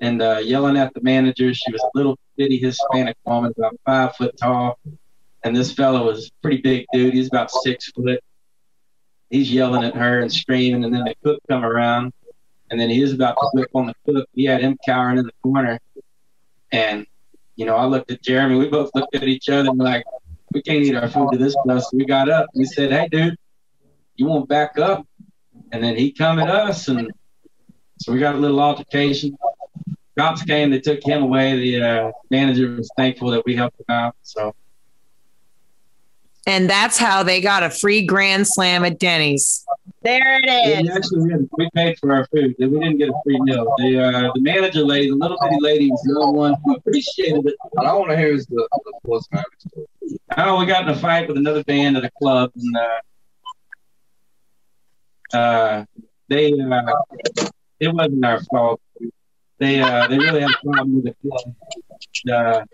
and 0.00 0.22
uh, 0.22 0.38
yelling 0.38 0.76
at 0.76 0.92
the 0.94 1.00
manager. 1.02 1.52
She 1.54 1.70
was 1.70 1.82
a 1.82 1.90
little 1.96 2.18
bitty 2.36 2.58
Hispanic 2.58 3.16
woman, 3.24 3.52
about 3.56 3.76
five 3.84 4.16
foot 4.16 4.36
tall, 4.36 4.78
and 5.44 5.54
this 5.54 5.72
fellow 5.72 6.06
was 6.06 6.30
pretty 6.42 6.58
big 6.62 6.86
dude. 6.92 7.14
He's 7.14 7.28
about 7.28 7.50
six 7.50 7.90
foot. 7.92 8.20
He's 9.28 9.52
yelling 9.52 9.84
at 9.84 9.94
her 9.94 10.20
and 10.20 10.32
screaming, 10.32 10.84
and 10.84 10.92
then 10.92 11.04
the 11.04 11.14
cook 11.22 11.40
come 11.48 11.64
around, 11.64 12.12
and 12.70 12.80
then 12.80 12.90
he 12.90 13.00
was 13.02 13.12
about 13.12 13.36
to 13.40 13.50
whip 13.52 13.68
on 13.74 13.86
the 13.86 13.94
cook. 14.06 14.28
He 14.34 14.44
had 14.44 14.60
him 14.60 14.76
cowering 14.84 15.18
in 15.18 15.26
the 15.26 15.32
corner, 15.42 15.78
and 16.72 17.06
you 17.56 17.66
know, 17.66 17.76
I 17.76 17.84
looked 17.84 18.10
at 18.10 18.22
Jeremy. 18.22 18.56
We 18.56 18.68
both 18.68 18.90
looked 18.94 19.14
at 19.14 19.24
each 19.24 19.50
other 19.50 19.68
and 19.68 19.78
like, 19.78 20.04
we 20.52 20.62
can't 20.62 20.82
eat 20.82 20.96
our 20.96 21.08
food 21.08 21.28
to 21.32 21.38
this 21.38 21.54
place. 21.62 21.82
So 21.82 21.90
we 21.92 22.06
got 22.06 22.30
up. 22.30 22.46
We 22.54 22.64
said, 22.64 22.90
hey, 22.90 23.06
dude, 23.08 23.36
you 24.16 24.26
want 24.26 24.48
back 24.48 24.78
up? 24.78 25.06
And 25.72 25.84
then 25.84 25.94
he 25.94 26.10
come 26.10 26.38
at 26.38 26.48
us, 26.48 26.88
and 26.88 27.12
so 27.98 28.12
we 28.12 28.18
got 28.18 28.34
a 28.34 28.38
little 28.38 28.60
altercation. 28.60 29.36
Cops 30.18 30.42
came. 30.42 30.70
They 30.70 30.80
took 30.80 31.04
him 31.04 31.22
away. 31.22 31.56
The 31.56 31.82
uh, 31.82 32.12
manager 32.30 32.74
was 32.76 32.90
thankful 32.96 33.30
that 33.30 33.44
we 33.44 33.54
helped 33.54 33.78
him 33.78 33.94
out. 33.94 34.16
So 34.22 34.54
And 36.46 36.68
that's 36.68 36.98
how 36.98 37.22
they 37.22 37.40
got 37.40 37.62
a 37.62 37.70
free 37.70 38.04
grand 38.04 38.48
slam 38.48 38.84
at 38.84 38.98
Denny's. 38.98 39.64
There 40.02 40.38
it 40.42 40.48
is. 40.48 40.82
we 40.82 40.90
actually 40.90 41.20
we, 41.20 41.30
had- 41.32 41.48
we 41.58 41.70
paid 41.74 41.98
for 41.98 42.12
our 42.12 42.26
food. 42.28 42.54
We 42.58 42.66
didn't 42.68 42.98
get 42.98 43.10
a 43.10 43.14
free 43.24 43.38
meal. 43.40 43.72
The 43.78 44.02
uh, 44.02 44.30
the 44.34 44.40
manager 44.40 44.80
lady, 44.84 45.10
the 45.10 45.16
little 45.16 45.36
bitty 45.42 45.58
lady, 45.60 45.90
was 45.90 46.02
the 46.04 46.18
only 46.20 46.38
one 46.38 46.54
who 46.64 46.76
appreciated 46.76 47.46
it. 47.46 47.54
What 47.72 47.86
I 47.86 47.92
want 47.92 48.10
to 48.10 48.16
hear 48.16 48.32
is 48.32 48.46
the 48.46 48.66
the 48.72 48.92
Plus 49.04 49.26
Magic 49.32 49.48
story. 49.68 49.86
Oh, 50.38 50.58
we 50.58 50.66
got 50.66 50.82
in 50.84 50.88
a 50.88 50.96
fight 50.96 51.28
with 51.28 51.36
another 51.36 51.62
band 51.64 51.96
at 51.96 52.04
a 52.04 52.10
club, 52.20 52.50
and 52.56 52.76
uh, 55.34 55.36
uh, 55.36 55.84
they 56.28 56.52
uh, 56.52 56.92
it 57.78 57.92
wasn't 57.94 58.24
our 58.24 58.42
fault. 58.44 58.80
They 59.58 59.80
uh, 59.80 60.06
they 60.08 60.18
really 60.18 60.40
had 60.40 60.50
a 60.50 60.58
problem 60.64 61.02
with 61.02 61.04
the 61.04 61.14
club. 61.28 61.54
Uh, 62.30 62.64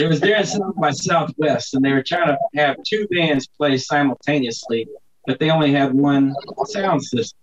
it 0.00 0.08
was 0.08 0.20
there 0.20 0.36
in 0.38 0.46
South 0.46 0.74
by 0.76 0.92
Southwest, 0.92 1.74
and 1.74 1.84
they 1.84 1.92
were 1.92 2.02
trying 2.02 2.28
to 2.28 2.38
have 2.54 2.76
two 2.86 3.06
bands 3.08 3.46
play 3.48 3.76
simultaneously, 3.76 4.88
but 5.26 5.38
they 5.38 5.50
only 5.50 5.72
had 5.72 5.94
one 5.94 6.34
sound 6.66 7.02
system. 7.02 7.38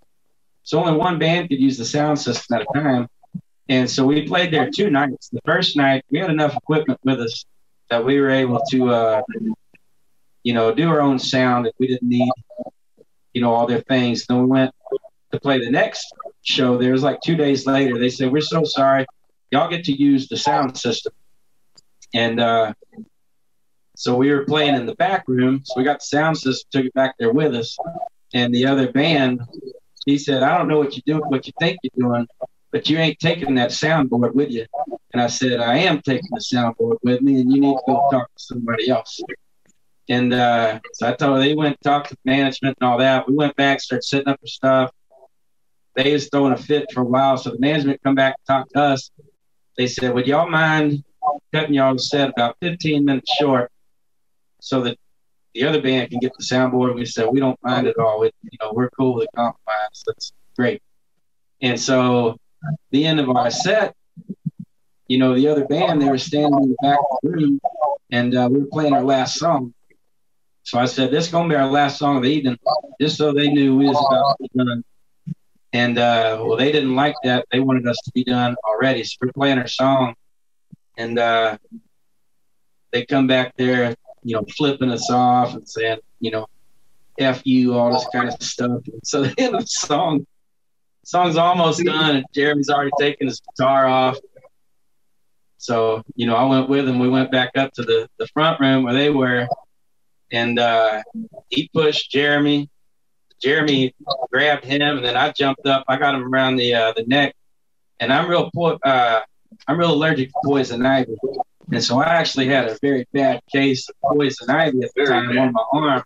So 0.63 0.79
only 0.79 0.97
one 0.97 1.17
band 1.19 1.49
could 1.49 1.59
use 1.59 1.77
the 1.77 1.85
sound 1.85 2.19
system 2.19 2.57
at 2.57 2.67
a 2.69 2.79
time. 2.79 3.07
And 3.69 3.89
so 3.89 4.05
we 4.05 4.27
played 4.27 4.51
there 4.51 4.69
two 4.69 4.89
nights. 4.89 5.29
The 5.29 5.41
first 5.45 5.77
night, 5.77 6.03
we 6.11 6.19
had 6.19 6.29
enough 6.29 6.55
equipment 6.55 6.99
with 7.03 7.19
us 7.19 7.45
that 7.89 8.05
we 8.05 8.19
were 8.19 8.29
able 8.29 8.61
to, 8.71 8.89
uh, 8.89 9.21
you 10.43 10.53
know, 10.53 10.73
do 10.73 10.89
our 10.89 11.01
own 11.01 11.19
sound 11.19 11.67
if 11.67 11.73
we 11.79 11.87
didn't 11.87 12.07
need, 12.07 12.31
you 13.33 13.41
know, 13.41 13.53
all 13.53 13.67
their 13.67 13.81
things. 13.81 14.25
Then 14.25 14.39
we 14.39 14.45
went 14.45 14.71
to 15.31 15.39
play 15.39 15.63
the 15.63 15.71
next 15.71 16.13
show. 16.41 16.77
There 16.77 16.91
was 16.91 17.03
like 17.03 17.21
two 17.21 17.35
days 17.35 17.65
later. 17.65 17.97
They 17.97 18.09
said, 18.09 18.31
"We're 18.31 18.41
so 18.41 18.63
sorry, 18.63 19.05
y'all 19.51 19.69
get 19.69 19.85
to 19.85 19.93
use 19.93 20.27
the 20.27 20.37
sound 20.37 20.77
system." 20.77 21.13
And 22.13 22.39
uh, 22.39 22.73
so 24.01 24.15
we 24.15 24.31
were 24.31 24.45
playing 24.45 24.73
in 24.73 24.87
the 24.87 24.95
back 24.95 25.25
room. 25.27 25.61
So 25.63 25.75
we 25.77 25.83
got 25.83 25.99
the 25.99 26.05
sound 26.05 26.35
system, 26.35 26.67
took 26.71 26.85
it 26.87 26.93
back 26.95 27.13
there 27.19 27.31
with 27.31 27.53
us. 27.53 27.77
And 28.33 28.51
the 28.51 28.65
other 28.65 28.91
band, 28.91 29.41
he 30.07 30.17
said, 30.17 30.41
"I 30.41 30.57
don't 30.57 30.67
know 30.67 30.79
what 30.79 30.95
you 30.95 31.03
do, 31.05 31.19
what 31.19 31.45
you 31.45 31.53
think 31.59 31.77
you're 31.83 32.09
doing." 32.09 32.27
But 32.71 32.89
you 32.89 32.97
ain't 32.97 33.19
taking 33.19 33.53
that 33.55 33.69
soundboard 33.69 34.33
with 34.33 34.49
you. 34.49 34.65
And 35.13 35.21
I 35.21 35.27
said, 35.27 35.59
I 35.59 35.77
am 35.77 36.01
taking 36.01 36.31
the 36.31 36.39
soundboard 36.39 36.97
with 37.03 37.21
me, 37.21 37.41
and 37.41 37.53
you 37.53 37.61
need 37.61 37.75
to 37.75 37.81
go 37.85 38.09
talk 38.11 38.27
to 38.27 38.43
somebody 38.43 38.89
else. 38.89 39.21
And 40.09 40.33
uh, 40.33 40.79
so 40.93 41.07
I 41.07 41.13
told 41.13 41.39
they 41.39 41.53
went 41.53 41.79
talked 41.81 42.09
to 42.09 42.17
management 42.25 42.77
and 42.81 42.89
all 42.89 42.97
that. 42.97 43.27
We 43.27 43.35
went 43.35 43.55
back, 43.55 43.81
started 43.81 44.03
setting 44.03 44.29
up 44.29 44.41
the 44.41 44.47
stuff. 44.47 44.91
They 45.95 46.11
was 46.11 46.27
throwing 46.29 46.53
a 46.53 46.57
fit 46.57 46.91
for 46.91 47.01
a 47.01 47.05
while, 47.05 47.37
so 47.37 47.51
the 47.51 47.59
management 47.59 48.01
come 48.03 48.15
back 48.15 48.35
and 48.39 48.55
talked 48.55 48.73
to 48.73 48.81
us. 48.81 49.11
They 49.77 49.85
said, 49.85 50.15
"Would 50.15 50.25
y'all 50.25 50.49
mind 50.49 51.03
cutting 51.53 51.75
y'all 51.75 51.99
set 51.99 52.29
about 52.29 52.57
15 52.61 53.05
minutes 53.05 53.31
short, 53.39 53.69
so 54.61 54.81
that 54.83 54.97
the 55.53 55.65
other 55.65 55.81
band 55.81 56.09
can 56.09 56.19
get 56.19 56.31
the 56.37 56.43
soundboard?" 56.45 56.95
We 56.95 57.05
said, 57.05 57.27
"We 57.29 57.41
don't 57.41 57.59
mind 57.61 57.87
at 57.87 57.97
all. 57.97 58.23
It, 58.23 58.33
you 58.43 58.57
know, 58.61 58.71
we're 58.73 58.89
cool 58.91 59.15
with 59.15 59.27
the 59.33 59.35
compromise. 59.35 60.03
That's 60.07 60.31
great." 60.55 60.81
And 61.61 61.79
so 61.79 62.37
the 62.91 63.05
end 63.05 63.19
of 63.19 63.29
our 63.29 63.51
set, 63.51 63.95
you 65.07 65.17
know, 65.17 65.35
the 65.35 65.47
other 65.49 65.65
band, 65.65 66.01
they 66.01 66.09
were 66.09 66.17
standing 66.17 66.63
in 66.63 66.69
the 66.69 66.77
back 66.81 66.99
of 66.99 67.17
the 67.23 67.29
room 67.29 67.59
and 68.11 68.35
uh, 68.35 68.47
we 68.51 68.59
were 68.59 68.67
playing 68.67 68.93
our 68.93 69.03
last 69.03 69.37
song. 69.37 69.73
So 70.63 70.79
I 70.79 70.85
said, 70.85 71.11
this 71.11 71.25
is 71.25 71.31
to 71.31 71.47
be 71.47 71.55
our 71.55 71.69
last 71.69 71.97
song 71.97 72.17
of 72.17 72.23
the 72.23 72.29
evening, 72.29 72.57
just 72.99 73.17
so 73.17 73.33
they 73.33 73.47
knew 73.47 73.75
we 73.75 73.87
was 73.87 73.97
about 73.97 74.37
to 74.37 74.43
be 74.43 74.63
done. 74.63 74.83
And 75.73 75.97
uh, 75.97 76.43
well, 76.45 76.57
they 76.57 76.71
didn't 76.71 76.95
like 76.95 77.15
that. 77.23 77.45
They 77.51 77.59
wanted 77.59 77.87
us 77.87 77.97
to 78.05 78.11
be 78.13 78.23
done 78.23 78.55
already. 78.65 79.03
So 79.03 79.17
we're 79.21 79.31
playing 79.31 79.57
our 79.57 79.67
song 79.67 80.15
and 80.97 81.17
uh, 81.17 81.57
they 82.91 83.05
come 83.05 83.27
back 83.27 83.53
there, 83.57 83.95
you 84.23 84.35
know, 84.35 84.43
flipping 84.57 84.91
us 84.91 85.09
off 85.09 85.53
and 85.53 85.67
saying, 85.67 85.99
you 86.19 86.31
know, 86.31 86.47
F 87.19 87.41
you, 87.45 87.73
all 87.73 87.91
this 87.93 88.07
kind 88.13 88.29
of 88.29 88.41
stuff. 88.41 88.81
And 88.85 89.01
so 89.03 89.23
the 89.23 89.33
end 89.37 89.55
of 89.55 89.61
the 89.61 89.67
song, 89.67 90.25
song's 91.03 91.37
almost 91.37 91.83
done 91.83 92.17
and 92.17 92.25
Jeremy's 92.33 92.69
already 92.69 92.91
taken 92.99 93.27
his 93.27 93.41
guitar 93.41 93.85
off. 93.85 94.17
So, 95.57 96.03
you 96.15 96.25
know, 96.25 96.35
I 96.35 96.43
went 96.45 96.69
with 96.69 96.87
him. 96.87 96.99
We 96.99 97.09
went 97.09 97.31
back 97.31 97.51
up 97.55 97.71
to 97.73 97.83
the, 97.83 98.07
the 98.17 98.27
front 98.27 98.59
room 98.59 98.83
where 98.83 98.93
they 98.93 99.09
were 99.09 99.47
and 100.31 100.57
uh, 100.57 101.01
he 101.49 101.69
pushed 101.73 102.11
Jeremy. 102.11 102.69
Jeremy 103.41 103.93
grabbed 104.31 104.65
him 104.65 104.97
and 104.97 105.05
then 105.05 105.17
I 105.17 105.31
jumped 105.31 105.65
up. 105.65 105.83
I 105.87 105.97
got 105.97 106.15
him 106.15 106.23
around 106.33 106.55
the 106.55 106.73
uh, 106.73 106.93
the 106.93 107.03
neck 107.03 107.35
and 107.99 108.11
I'm 108.11 108.29
real 108.29 108.49
po- 108.53 108.79
uh, 108.83 109.21
I'm 109.67 109.77
real 109.77 109.93
allergic 109.93 110.29
to 110.29 110.35
poison 110.43 110.85
ivy. 110.85 111.15
And 111.71 111.83
so 111.83 111.99
I 111.99 112.05
actually 112.05 112.47
had 112.47 112.67
a 112.67 112.77
very 112.81 113.07
bad 113.13 113.41
case 113.51 113.87
of 113.89 113.95
poison 114.01 114.49
ivy 114.49 114.83
at 114.83 114.91
the 114.95 115.05
time 115.05 115.37
on 115.37 115.53
my 115.53 115.63
arm. 115.73 116.03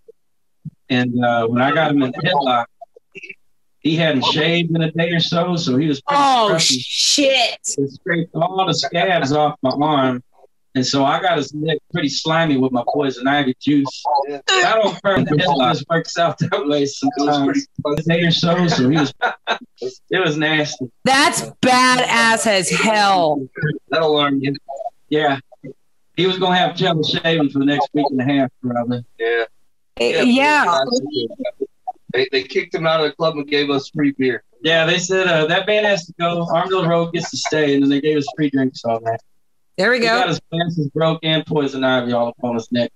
And 0.90 1.24
uh, 1.24 1.48
when 1.48 1.62
I 1.62 1.74
got 1.74 1.92
him 1.92 2.04
in 2.04 2.12
the 2.12 2.18
headlock, 2.20 2.66
he 3.80 3.96
hadn't 3.96 4.26
shaved 4.26 4.76
in 4.76 4.82
a 4.82 4.92
day 4.92 5.12
or 5.12 5.20
so, 5.20 5.56
so 5.56 5.78
he 5.78 5.88
was 5.88 6.02
pretty 6.02 6.22
Oh 6.22 6.50
scruffy. 6.54 6.78
shit! 6.82 7.60
It 7.78 7.92
scraped 7.92 8.34
all 8.36 8.66
the 8.66 8.74
scabs 8.74 9.32
off 9.32 9.56
my 9.62 9.72
arm. 9.72 10.24
And 10.74 10.86
so 10.86 11.06
I 11.06 11.22
got 11.22 11.38
his 11.38 11.54
neck 11.54 11.78
pretty 11.94 12.10
slimy 12.10 12.58
with 12.58 12.72
my 12.74 12.84
poison 12.94 13.28
ivy 13.28 13.56
juice. 13.62 14.04
I 14.50 14.74
don't 14.82 15.02
burn 15.04 15.24
the 15.24 15.32
headlock 15.32 15.82
works 15.90 16.18
out 16.18 16.38
that 16.40 16.68
way 16.68 16.86
sometimes. 16.86 17.66
A 17.86 17.96
day 18.02 18.24
or 18.24 18.32
so, 18.32 18.68
so 18.68 18.90
he 18.90 18.98
was 18.98 19.14
it 19.82 20.20
was 20.26 20.36
nasty. 20.36 20.92
That's 21.06 21.44
badass 21.62 22.46
as 22.48 22.70
hell. 22.70 23.48
That'll 23.90 24.16
learn 24.16 24.42
you. 24.42 24.54
Yeah. 25.10 25.40
He 26.16 26.26
was 26.26 26.38
gonna 26.38 26.56
have 26.56 26.76
trouble 26.78 27.04
shaving 27.04 27.50
for 27.50 27.60
the 27.60 27.66
next 27.66 27.90
week 27.94 28.06
and 28.10 28.22
a 28.22 28.24
half 28.24 28.50
probably. 28.62 29.04
Yeah. 29.20 29.44
Eh, 29.98 30.24
Yeah. 30.24 30.80
They, 32.14 32.28
they 32.32 32.44
kicked 32.44 32.74
him 32.74 32.88
out 32.88 33.02
of 33.02 33.08
the 33.10 33.16
club 33.16 33.36
and 33.36 33.46
gave 33.48 33.70
us 33.70 33.90
free 33.90 34.14
beer. 34.18 34.44
Yeah, 34.64 34.86
they 34.86 34.98
said 35.00 35.28
uh, 35.28 35.48
that 35.48 35.68
band 35.68 35.86
has 35.86 36.06
to 36.06 36.14
go. 36.18 36.48
Armadillo 36.50 36.88
Road 36.88 37.12
gets 37.14 37.30
to 37.32 37.38
stay, 37.38 37.74
and 37.74 37.84
then 37.84 37.90
they 37.90 38.00
gave 38.00 38.18
us 38.18 38.26
free 38.38 38.50
drinks 38.50 38.86
all 38.86 39.02
night. 39.02 39.20
There 39.78 39.92
we 39.92 39.98
He 39.98 40.04
got 40.06 40.24
go. 40.24 40.30
his 40.30 40.40
glasses 40.50 40.90
broke 40.92 41.20
and 41.24 41.46
poison 41.46 41.84
ivy 41.84 42.14
all 42.14 42.30
up 42.30 42.36
on 42.42 42.56
his 42.56 42.72
neck. 42.72 42.90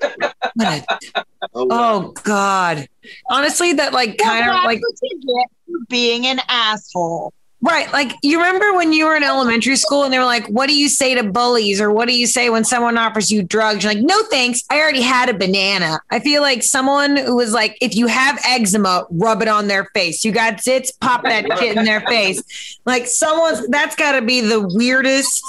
What 0.00 0.34
a- 1.14 1.24
Oh 1.54 2.12
God. 2.24 2.88
Honestly, 3.30 3.74
that 3.74 3.92
like 3.92 4.18
kind 4.18 4.48
of 4.48 4.64
like 4.64 4.80
what 4.80 4.94
you 5.02 5.20
get 5.20 5.46
for 5.66 5.84
being 5.88 6.26
an 6.26 6.40
asshole. 6.48 7.32
Right. 7.64 7.90
Like 7.94 8.12
you 8.22 8.36
remember 8.36 8.74
when 8.74 8.92
you 8.92 9.06
were 9.06 9.16
in 9.16 9.24
elementary 9.24 9.76
school 9.76 10.04
and 10.04 10.12
they 10.12 10.18
were 10.18 10.26
like, 10.26 10.46
what 10.48 10.68
do 10.68 10.76
you 10.76 10.86
say 10.86 11.14
to 11.14 11.22
bullies? 11.22 11.80
Or 11.80 11.90
what 11.90 12.06
do 12.08 12.14
you 12.14 12.26
say 12.26 12.50
when 12.50 12.62
someone 12.62 12.98
offers 12.98 13.32
you 13.32 13.42
drugs? 13.42 13.82
You're 13.82 13.94
like, 13.94 14.02
no, 14.02 14.22
thanks. 14.24 14.62
I 14.68 14.78
already 14.78 15.00
had 15.00 15.30
a 15.30 15.34
banana. 15.34 15.98
I 16.10 16.20
feel 16.20 16.42
like 16.42 16.62
someone 16.62 17.16
who 17.16 17.36
was 17.36 17.54
like, 17.54 17.78
if 17.80 17.96
you 17.96 18.06
have 18.06 18.38
eczema, 18.44 19.06
rub 19.10 19.40
it 19.40 19.48
on 19.48 19.66
their 19.66 19.86
face. 19.94 20.26
You 20.26 20.32
got 20.32 20.58
zits, 20.58 20.90
pop 21.00 21.22
that 21.22 21.46
shit 21.58 21.78
in 21.78 21.86
their 21.86 22.02
face. 22.02 22.78
Like 22.84 23.06
someone's 23.06 23.66
that's 23.68 23.96
gotta 23.96 24.20
be 24.20 24.42
the 24.42 24.60
weirdest, 24.60 25.42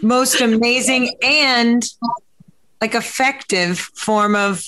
most 0.00 0.40
amazing 0.40 1.14
and 1.22 1.84
like 2.80 2.94
effective 2.94 3.78
form 3.78 4.34
of 4.34 4.64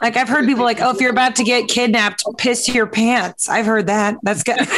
like 0.00 0.16
I've 0.16 0.28
heard 0.28 0.46
people 0.46 0.62
like, 0.62 0.80
oh, 0.80 0.90
if 0.90 1.00
you're 1.00 1.10
about 1.10 1.34
to 1.36 1.42
get 1.42 1.66
kidnapped, 1.66 2.22
piss 2.36 2.68
your 2.68 2.86
pants. 2.86 3.48
I've 3.48 3.66
heard 3.66 3.88
that. 3.88 4.14
That's 4.22 4.44
good. 4.44 4.60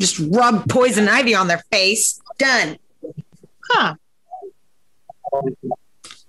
Just 0.00 0.18
rub 0.30 0.68
poison 0.68 1.08
ivy 1.08 1.34
on 1.34 1.46
their 1.48 1.62
face. 1.70 2.20
Done. 2.38 2.76
Huh. 3.70 3.94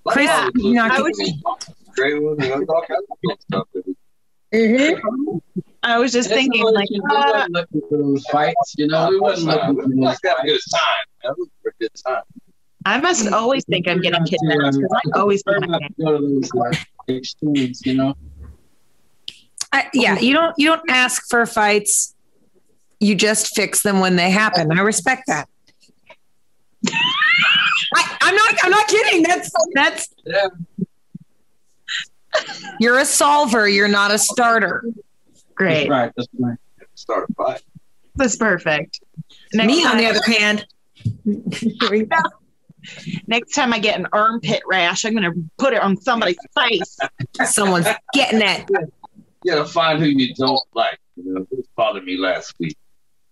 Chris, 0.08 0.28
Yeah, 0.28 0.50
you're 0.56 0.84
I 0.84 1.02
was- 1.02 1.18
me. 1.18 1.42
Great 1.96 2.22
one. 2.22 2.40
You 2.42 2.50
know, 2.50 2.66
all 2.70 2.84
kinds 2.88 3.06
of 3.10 3.18
good 3.24 3.42
stuff. 3.42 3.68
I 5.84 6.00
was 6.00 6.12
just 6.12 6.30
thinking, 6.30 6.64
all 6.64 6.74
like, 6.74 6.90
we 6.90 7.00
uh, 7.00 7.04
wasn't 7.14 7.54
looking 7.54 7.82
for 7.90 7.98
those 7.98 8.26
fights, 8.26 8.76
you 8.78 8.88
know. 8.88 9.10
We 9.10 9.20
wasn't 9.20 9.52
looking 9.52 9.76
for 9.76 9.88
those 9.88 9.96
like 9.98 10.20
to 10.22 10.36
a 10.42 10.46
good 10.46 10.60
time. 10.72 11.06
That 11.24 11.38
was 11.38 11.48
a 11.66 11.70
good 11.80 11.92
time. 12.06 12.24
I 12.86 13.00
must 13.00 13.32
always 13.32 13.64
think 13.66 13.88
I'm 13.88 14.02
getting 14.02 14.24
kidnapped 14.26 14.78
because 14.78 15.02
I 15.16 15.20
always 15.20 15.44
Prefer 15.44 15.60
to 15.62 15.68
go 15.68 15.78
to 15.80 16.40
those 16.42 16.52
uh, 16.60 16.74
extremes, 17.10 17.82
you 17.86 17.96
know. 17.96 18.16
I, 19.72 19.88
yeah, 19.94 20.20
you 20.20 20.34
don't 20.34 20.54
you 20.58 20.68
don't 20.68 20.90
ask 20.90 21.28
for 21.30 21.46
fights. 21.46 22.15
You 23.00 23.16
just 23.16 23.56
fix 23.56 23.84
them 23.84 24.00
when 24.00 24.16
they 24.16 24.30
happen. 24.30 24.72
I 24.72 24.82
respect 24.82 25.24
that. 25.28 25.48
I, 26.88 28.18
I'm 28.22 28.36
not. 28.36 28.56
I'm 28.64 28.72
not 28.72 28.88
kidding. 28.88 29.24
That's 29.24 29.52
that's. 29.74 30.14
Yeah. 30.26 30.48
You're 32.80 33.00
a 33.00 33.06
solver. 33.06 33.68
You're 33.68 33.88
not 33.88 34.12
a 34.12 34.18
starter. 34.18 34.84
great. 35.56 35.88
That's 35.88 35.90
right. 35.90 36.12
That's 36.16 36.28
right. 36.40 36.58
Start 36.96 37.30
a 37.30 37.34
fight. 37.34 37.62
That's 38.16 38.36
perfect. 38.36 39.00
Next 39.54 39.68
Me, 39.68 39.86
on 39.86 39.98
the 39.98 40.06
other 40.06 40.22
hand, 40.26 40.66
here 41.24 41.92
we 41.92 42.04
go. 42.04 42.18
Next 43.28 43.54
time 43.54 43.74
I 43.74 43.80
get 43.80 44.00
an 44.00 44.08
armpit 44.12 44.62
rash, 44.68 45.06
I'm 45.06 45.14
gonna 45.14 45.34
put 45.58 45.74
it 45.74 45.82
on 45.82 45.98
somebody's 45.98 46.38
face. 46.58 46.98
Someone's 47.46 47.88
getting 48.14 48.40
that. 48.40 48.68
You 49.44 49.54
gotta 49.54 49.66
find 49.66 50.00
who 50.00 50.06
you 50.06 50.34
don't 50.36 50.62
like. 50.74 51.00
You 51.16 51.34
know, 51.34 51.48
this 51.52 51.66
bothered 51.76 52.04
me 52.04 52.18
last 52.18 52.54
week. 52.60 52.78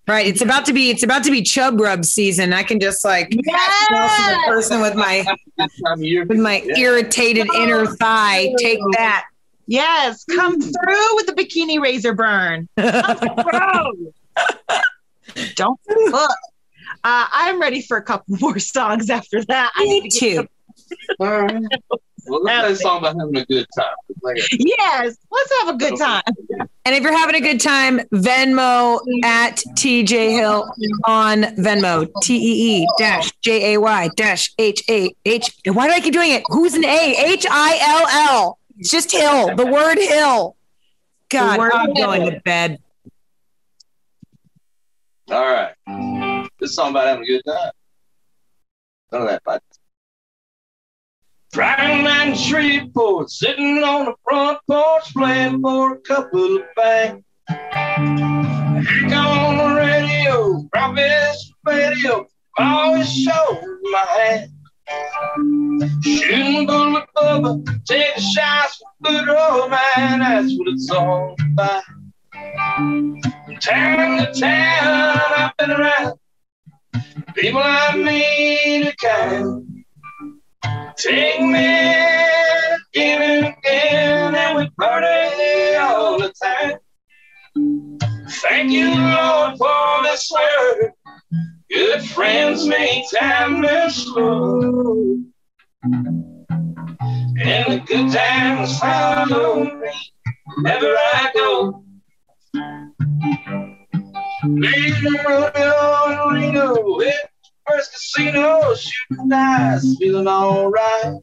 Right. 0.06 0.28
It's 0.28 0.42
about 0.42 0.66
to 0.66 0.74
be 0.74 0.90
it's 0.90 1.04
about 1.04 1.24
to 1.24 1.32
be 1.32 1.42
chub 1.42 1.80
rub 1.80 2.04
season. 2.04 2.52
I 2.52 2.64
can 2.64 2.80
just 2.80 3.06
like 3.06 3.30
catch 3.30 3.92
most 3.92 4.20
of 4.20 4.26
the 4.26 4.42
person 4.48 4.82
with 4.82 4.96
my 4.96 5.26
This 5.58 5.82
time 5.82 6.00
of 6.00 6.04
year, 6.04 6.26
with 6.26 6.40
my 6.40 6.62
yeah. 6.62 6.78
irritated 6.78 7.48
inner 7.56 7.86
thigh. 7.86 8.54
Take 8.58 8.80
that. 8.98 9.26
Yes, 9.66 10.26
come 10.26 10.60
through 10.60 11.16
with 11.16 11.28
the 11.28 11.34
bikini 11.34 11.80
razor 11.82 12.14
burn. 12.14 12.68
Come 12.78 13.18
through. 13.18 14.14
Don't 15.56 15.80
look. 15.88 16.32
Uh, 17.06 17.26
I'm 17.32 17.62
ready 17.62 17.82
for 17.82 17.98
a 17.98 18.04
couple 18.04 18.38
more 18.40 18.60
songs 18.60 19.10
after 19.10 19.44
that. 19.46 19.72
I 19.76 19.84
need 19.86 20.04
Me 20.04 20.10
to 20.10 20.20
get 20.20 20.50
too. 21.20 22.00
All 22.30 22.42
right. 22.44 22.44
Well, 22.44 22.44
let's 22.44 22.62
play 22.62 22.72
a 22.72 22.76
song 22.76 22.98
about 23.00 23.16
having 23.20 23.38
a 23.38 23.46
good 23.46 23.66
time. 23.78 23.96
Like, 24.22 24.38
some- 24.40 24.60
Yes, 24.62 25.18
let's 25.32 25.60
have 25.62 25.76
a 25.76 25.78
good 25.78 25.98
time. 25.98 26.24
And 26.86 26.96
if 26.96 27.04
you're 27.04 27.18
having 27.18 27.36
a 27.36 27.42
good 27.42 27.60
time, 27.60 28.00
Venmo 28.14 29.00
at 29.24 29.58
TJ 29.78 30.32
Hill 30.32 30.70
on 31.06 31.44
Venmo. 31.58 32.08
T 32.22 32.36
E 32.36 32.82
E 32.84 32.88
dash 32.98 33.32
J 33.42 33.74
A 33.74 33.80
Y 33.80 34.10
dash 34.16 34.54
H 34.58 34.84
A 34.90 35.14
H. 35.26 35.54
Why 35.68 35.88
do 35.88 35.94
I 35.94 36.00
keep 36.00 36.14
doing 36.14 36.32
it? 36.32 36.44
Who's 36.48 36.74
an 36.74 36.86
A? 36.86 37.16
H 37.18 37.46
I 37.50 37.80
L 37.82 38.36
L. 38.38 38.60
It's 38.78 38.90
just 38.92 39.12
Hill. 39.12 39.56
The 39.56 39.66
word 39.66 39.98
Hill. 39.98 40.56
God, 41.30 41.56
The 41.56 41.60
word 41.60 41.72
I'm 41.74 41.94
going 41.94 42.22
Hill. 42.24 42.32
to 42.32 42.40
bed. 42.42 42.80
all 45.32 45.42
right. 45.42 46.50
This 46.60 46.76
song 46.76 46.92
about 46.92 47.08
having 47.08 47.24
a 47.24 47.28
good 47.28 47.42
time. 47.46 47.72
None 49.12 49.22
of 49.24 49.28
that, 49.30 49.42
but. 49.46 49.64
In 51.56 52.34
Shreveport, 52.34 53.30
sitting 53.30 53.84
on 53.84 54.06
the 54.06 54.16
front 54.24 54.58
porch, 54.68 55.14
playing 55.14 55.62
for 55.62 55.94
a 55.94 56.00
couple 56.00 56.58
of 56.58 56.64
bangs. 56.76 57.24
Hank 57.48 59.14
on 59.14 59.58
the 59.58 59.76
radio, 59.76 60.68
Promise 60.72 61.54
radio, 61.64 62.26
always 62.58 63.14
shows 63.14 63.64
my 63.92 64.06
hand. 64.18 64.52
Shooting 66.04 66.66
bullet 66.66 67.06
bubba, 67.16 67.86
taking 67.86 68.24
shots 68.24 68.82
for 69.04 69.12
good 69.12 69.30
old 69.30 69.70
man, 69.70 70.20
that's 70.22 70.58
what 70.58 70.70
it's 70.70 70.90
all 70.90 71.36
about. 71.40 71.84
Town 73.62 74.18
to 74.18 74.34
town, 74.40 75.22
I've 75.38 75.58
been 75.58 75.72
around. 75.72 76.14
People 77.36 77.62
I 77.64 77.96
meet 77.96 78.88
are 78.88 78.96
kind. 78.96 79.83
Take 80.98 81.42
me 81.42 81.94
again 82.94 83.22
and 83.22 83.46
again, 83.48 84.36
and 84.36 84.58
we 84.58 84.70
party 84.80 85.76
all 85.76 86.20
the 86.20 86.32
time. 86.42 86.78
Thank 88.42 88.72
you, 88.72 88.90
Lord, 88.96 89.58
for 89.58 90.04
this 90.04 90.32
word. 90.32 90.92
Good 91.70 92.04
friends 92.04 92.68
make 92.68 93.06
time 93.12 93.62
to 93.64 93.90
slow. 93.90 95.18
And 95.84 97.74
the 97.74 97.82
good 97.86 98.12
times 98.12 98.80
follow 98.80 99.64
me 99.64 99.92
wherever 100.62 100.86
I 100.86 101.32
go. 101.34 101.84
Leaving 104.46 105.14
rodeo 105.26 106.10
in 106.12 106.34
Reno, 106.34 107.00
hit 107.00 107.33
first 107.68 107.92
casino, 107.94 108.74
shooting 108.76 109.30
dice, 109.30 109.96
feeling 109.98 110.28
alright. 110.28 111.16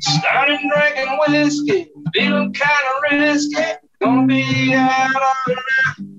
Started 0.00 0.60
drinking 0.74 1.18
whiskey, 1.26 1.90
feeling 2.14 2.52
kind 2.52 2.86
of 2.88 3.02
risky, 3.12 3.62
gonna 4.00 4.26
be 4.26 4.72
out 4.74 5.14
all 5.14 5.34
night. 5.48 6.16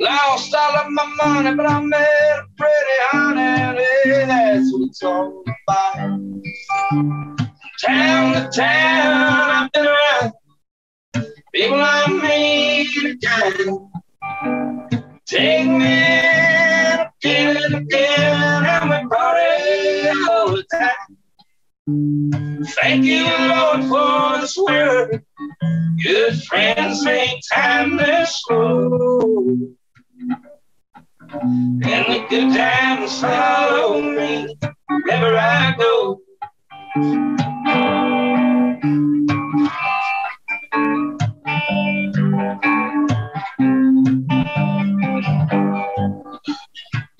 Lost 0.00 0.54
all 0.54 0.76
of 0.76 0.90
my 0.90 1.04
money, 1.24 1.54
but 1.56 1.66
I 1.66 1.80
met 1.80 2.00
a 2.00 2.44
pretty 2.56 2.98
honey, 3.10 3.82
hey, 4.04 4.26
that's 4.26 4.72
what 4.72 4.88
it's 4.88 5.02
all 5.02 5.42
about. 5.68 6.20
Town 7.84 8.34
to 8.34 8.48
town, 8.54 9.50
I've 9.50 9.72
been 9.72 9.86
around. 9.86 10.32
People 11.54 11.80
I 11.80 12.06
meet 12.08 13.04
again. 13.04 13.90
Take 15.26 15.66
me 15.66 16.51
and 17.24 17.74
again, 17.74 18.64
and 18.66 18.90
we 18.90 19.08
party 19.08 20.08
all 20.28 20.48
the 20.56 20.64
time. 20.72 21.12
Thank 22.80 23.04
you, 23.04 23.24
Lord, 23.24 23.84
for 23.84 24.40
this 24.40 24.56
word. 24.56 25.24
Good 26.02 26.42
friends 26.44 27.04
make 27.04 27.40
time 27.52 27.98
to 27.98 28.26
slow. 28.26 29.48
And 31.32 31.80
the 31.82 32.26
good 32.28 32.54
times 32.54 33.20
follow 33.20 34.00
me 34.00 34.56
wherever 34.88 35.36
I 35.36 35.74
go. 35.78 36.20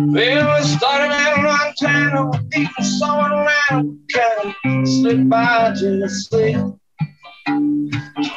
Well, 0.00 0.60
we 0.60 0.64
started 0.64 1.12
in 1.12 1.42
Montana, 1.42 2.30
beating 2.50 2.84
someone 2.84 3.32
around, 3.32 3.98
kind 4.14 4.88
slipped 4.88 5.28
by 5.28 5.74
Tennessee. 5.74 6.54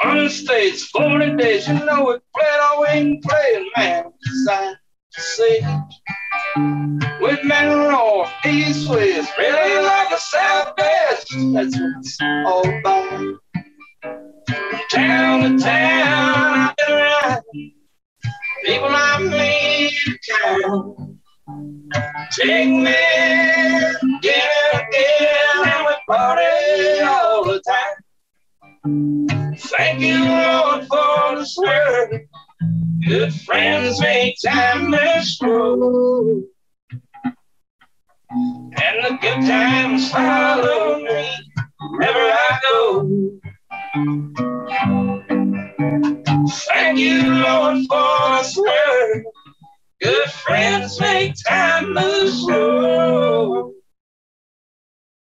20 0.02 0.30
states, 0.30 0.86
40 0.86 1.36
days, 1.36 1.67
you 1.67 1.76
know 1.76 2.06
we 2.06 2.17
played 2.36 2.62
we 2.80 2.88
can 2.88 3.21
play, 3.21 3.65
man, 3.78 4.06
decided 4.24 4.78
to 5.13 5.21
see. 5.21 5.62
With 7.21 7.43
men 7.43 7.91
north, 7.91 8.32
east, 8.43 8.89
west, 8.89 9.32
really 9.38 9.84
like 9.84 10.12
a 10.12 10.19
southwest, 10.19 11.28
that's 11.54 11.80
what 11.80 11.93
it's 12.00 12.17
all 12.21 12.67
about. 12.67 13.38
From 14.47 14.80
town 14.89 15.41
to 15.41 15.63
town, 15.63 16.60
I've 16.60 16.76
been 16.76 16.97
around, 16.97 17.43
people 18.65 18.88
I 18.89 19.19
meet 19.19 20.19
count. 20.28 21.21
Take 21.48 22.70
me 22.70 22.96
and 22.96 23.96
again, 24.20 24.86
and 25.66 25.86
we 25.86 25.94
party 26.08 27.02
all 27.02 27.44
the 27.46 27.62
time. 27.68 27.96
Thank 29.58 30.02
you, 30.02 30.24
Lord, 30.26 30.88
for 30.88 31.36
this 31.38 31.58
word. 31.58 32.28
Good 33.08 33.34
friends 33.34 34.00
make 34.00 34.36
time 34.46 34.92
to 34.92 35.24
slow. 35.24 36.44
And 38.32 39.04
the 39.04 39.18
good 39.20 39.42
times 39.48 40.12
follow 40.12 41.00
me 41.00 41.30
wherever 41.90 42.20
I 42.20 42.60
go. 42.64 43.40
Thank 46.70 47.00
you, 47.00 47.34
Lord, 47.34 47.86
for 47.90 48.38
this 48.38 48.56
word. 48.58 49.24
Good 50.02 50.32
friends 50.32 51.00
make 51.00 51.36
time 51.48 51.94
move 51.94 52.30
slow. 52.30 53.74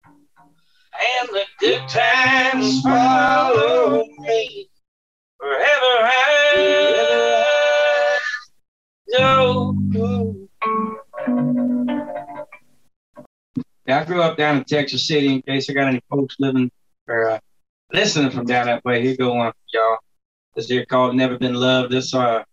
And 0.05 1.29
the 1.29 1.43
good 1.59 1.85
times 1.89 2.81
follow 2.81 4.05
me 4.19 4.69
wherever 5.37 5.65
I 5.65 6.39
go. 9.91 10.47
Yeah, 13.85 13.99
I 13.99 14.05
grew 14.05 14.21
up 14.21 14.37
down 14.37 14.57
in 14.57 14.63
Texas 14.63 15.05
City. 15.07 15.33
In 15.33 15.41
case 15.41 15.69
I 15.69 15.73
got 15.73 15.87
any 15.87 16.01
folks 16.09 16.37
living 16.39 16.71
or 17.09 17.31
uh, 17.31 17.39
listening 17.91 18.31
from 18.31 18.45
down 18.45 18.67
that 18.67 18.85
way, 18.85 19.01
here 19.01 19.17
go 19.17 19.33
one 19.33 19.51
for 19.51 19.57
y'all. 19.73 19.97
This 20.55 20.67
here 20.69 20.85
called 20.85 21.17
"Never 21.17 21.37
Been 21.37 21.55
Loved." 21.55 21.91
This 21.91 22.13
uh, 22.13 22.43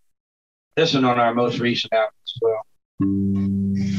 this 0.75 0.95
one 0.95 1.05
on 1.05 1.21
our 1.21 1.33
most 1.33 1.61
recent 1.61 1.93
album 1.93 2.16
as 2.43 3.07
mm. 3.07 3.96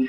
She 0.00 0.08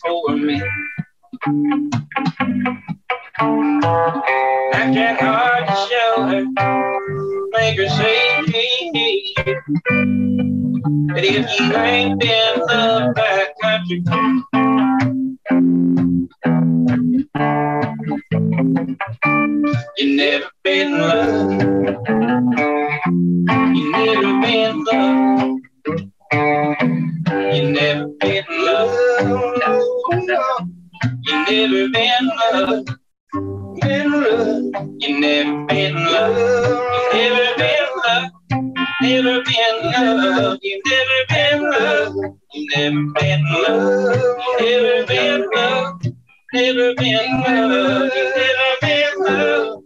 for 0.00 0.36
me. 0.36 0.62
I 4.72 4.92
tried 4.92 5.18
hard 5.20 5.66
to 5.66 5.74
show 5.88 6.14
her, 6.28 6.44
make 7.52 7.78
her 7.78 7.88
say, 7.88 8.20
that 11.14 11.24
if 11.24 11.46
you 11.58 11.76
ain't 11.76 12.20
been 12.20 12.60
loved 12.68 13.14
by 13.14 13.48
country, 13.62 14.02
you 19.96 20.16
never 20.16 20.50
been 20.62 20.98
loved. 20.98 21.62
You 23.76 23.92
never 23.92 24.40
been 24.40 24.84
loved. 24.84 25.60
You 27.54 27.62
never 27.72 27.99
never 31.50 31.88
been 31.88 32.30
loved. 32.52 32.90
Been 33.80 34.12
loved. 34.12 34.76
You 35.02 35.20
never 35.20 35.66
been 35.66 35.94
loved. 35.94 37.14
You 37.14 37.20
never 37.20 37.46
been 37.58 37.86
loved. 38.06 38.34
Never 39.02 39.42
been 39.44 39.76
loved. 39.82 40.60
You 40.62 40.80
never 40.86 41.20
been 41.28 41.60
loved. 41.70 42.18
You 42.54 42.62
never 42.76 43.04
been 43.18 43.42
loved. 43.66 44.30
You 44.60 44.70
never 44.70 45.06
been 45.06 45.42
loved. 45.54 46.04
Never 46.52 46.94
been 46.94 47.30
loved. 47.40 48.14
You 48.14 48.24
never 48.36 48.70
been 48.80 49.12
loved. 49.24 49.80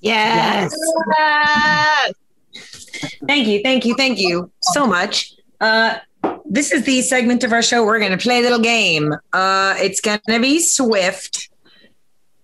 Yes. 0.00 0.74
Yes. 1.18 2.12
Thank 3.26 3.46
you, 3.46 3.60
thank 3.62 3.84
you, 3.84 3.94
thank 3.96 4.18
you 4.18 4.50
so 4.60 4.86
much. 4.86 5.34
Uh, 5.60 5.98
this 6.44 6.72
is 6.72 6.84
the 6.84 7.02
segment 7.02 7.44
of 7.44 7.52
our 7.52 7.62
show. 7.62 7.84
We're 7.84 7.98
going 7.98 8.12
to 8.12 8.18
play 8.18 8.38
a 8.38 8.42
little 8.42 8.60
game. 8.60 9.14
Uh, 9.32 9.74
it's 9.78 10.00
going 10.00 10.20
to 10.28 10.40
be 10.40 10.60
Swift. 10.60 11.50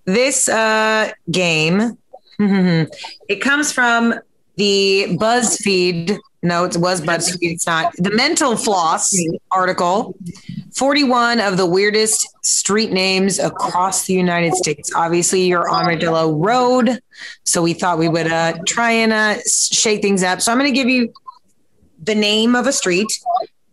This 0.04 0.48
uh, 0.48 1.12
game, 1.30 1.96
it 2.38 3.40
comes 3.40 3.72
from 3.72 4.14
the 4.56 5.06
BuzzFeed. 5.18 6.18
No, 6.42 6.64
it 6.64 6.76
was 6.76 7.00
BuzzFeed. 7.00 7.38
It's 7.40 7.66
not 7.66 7.94
the 7.96 8.10
Mental 8.10 8.56
Floss 8.56 9.16
article. 9.50 10.14
41 10.74 11.40
of 11.40 11.56
the 11.56 11.66
weirdest 11.66 12.28
street 12.44 12.90
names 12.90 13.38
across 13.38 14.06
the 14.06 14.12
United 14.12 14.54
States. 14.54 14.92
Obviously, 14.94 15.42
you're 15.46 15.70
Armadillo 15.70 16.32
Road. 16.32 17.00
So 17.44 17.62
we 17.62 17.74
thought 17.74 17.96
we 17.96 18.08
would 18.08 18.26
uh, 18.26 18.54
try 18.66 18.90
and 18.90 19.12
uh, 19.12 19.36
shake 19.46 20.02
things 20.02 20.24
up. 20.24 20.40
So 20.40 20.50
I'm 20.50 20.58
going 20.58 20.70
to 20.70 20.74
give 20.74 20.88
you 20.88 21.12
the 22.02 22.14
name 22.14 22.56
of 22.56 22.66
a 22.66 22.72
street 22.72 23.06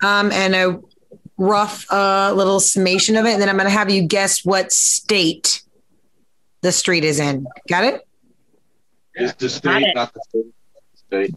um, 0.03 0.31
and 0.31 0.53
a 0.53 0.79
rough 1.37 1.91
uh, 1.91 2.33
little 2.35 2.59
summation 2.59 3.15
of 3.17 3.25
it. 3.25 3.33
And 3.33 3.41
then 3.41 3.49
I'm 3.49 3.57
going 3.57 3.65
to 3.65 3.71
have 3.71 3.89
you 3.89 4.03
guess 4.03 4.45
what 4.45 4.71
state 4.71 5.63
the 6.61 6.71
street 6.71 7.03
is 7.03 7.19
in. 7.19 7.47
Got 7.67 7.83
it? 7.83 8.07
it? 9.15 9.23
Is 9.23 9.33
the 9.33 9.49
state 9.49 9.87
not 9.95 10.13
the 10.13 10.21
state? 10.29 10.45
State. 10.93 11.35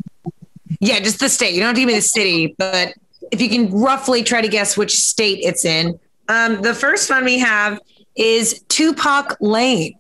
Yeah, 0.80 1.00
just 1.00 1.20
the 1.20 1.30
state. 1.30 1.54
You 1.54 1.60
don't 1.60 1.68
have 1.68 1.76
to 1.76 1.80
give 1.80 1.86
me 1.86 1.94
the 1.94 2.02
city, 2.02 2.54
but 2.58 2.92
if 3.30 3.40
you 3.40 3.48
can 3.48 3.70
roughly 3.70 4.22
try 4.22 4.40
to 4.40 4.48
guess 4.48 4.76
which 4.76 4.92
state 4.92 5.40
it's 5.42 5.64
in. 5.64 5.98
Um, 6.28 6.62
the 6.62 6.74
first 6.74 7.10
one 7.10 7.24
we 7.24 7.38
have 7.38 7.80
is 8.16 8.62
Tupac 8.68 9.36
Lane. 9.40 9.98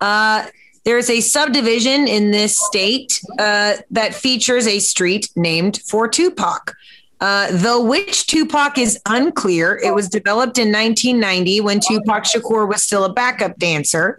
Uh, 0.00 0.46
there's 0.84 1.08
a 1.08 1.20
subdivision 1.20 2.08
in 2.08 2.32
this 2.32 2.58
state 2.58 3.20
uh, 3.38 3.74
that 3.90 4.14
features 4.14 4.66
a 4.66 4.80
street 4.80 5.30
named 5.36 5.80
for 5.86 6.08
Tupac. 6.08 6.74
Uh, 7.20 7.46
though 7.52 7.80
which 7.80 8.26
Tupac 8.26 8.78
is 8.78 8.98
unclear, 9.06 9.78
it 9.78 9.94
was 9.94 10.08
developed 10.08 10.58
in 10.58 10.72
1990 10.72 11.60
when 11.60 11.78
Tupac 11.78 12.24
Shakur 12.24 12.68
was 12.68 12.82
still 12.82 13.04
a 13.04 13.12
backup 13.12 13.56
dancer. 13.58 14.18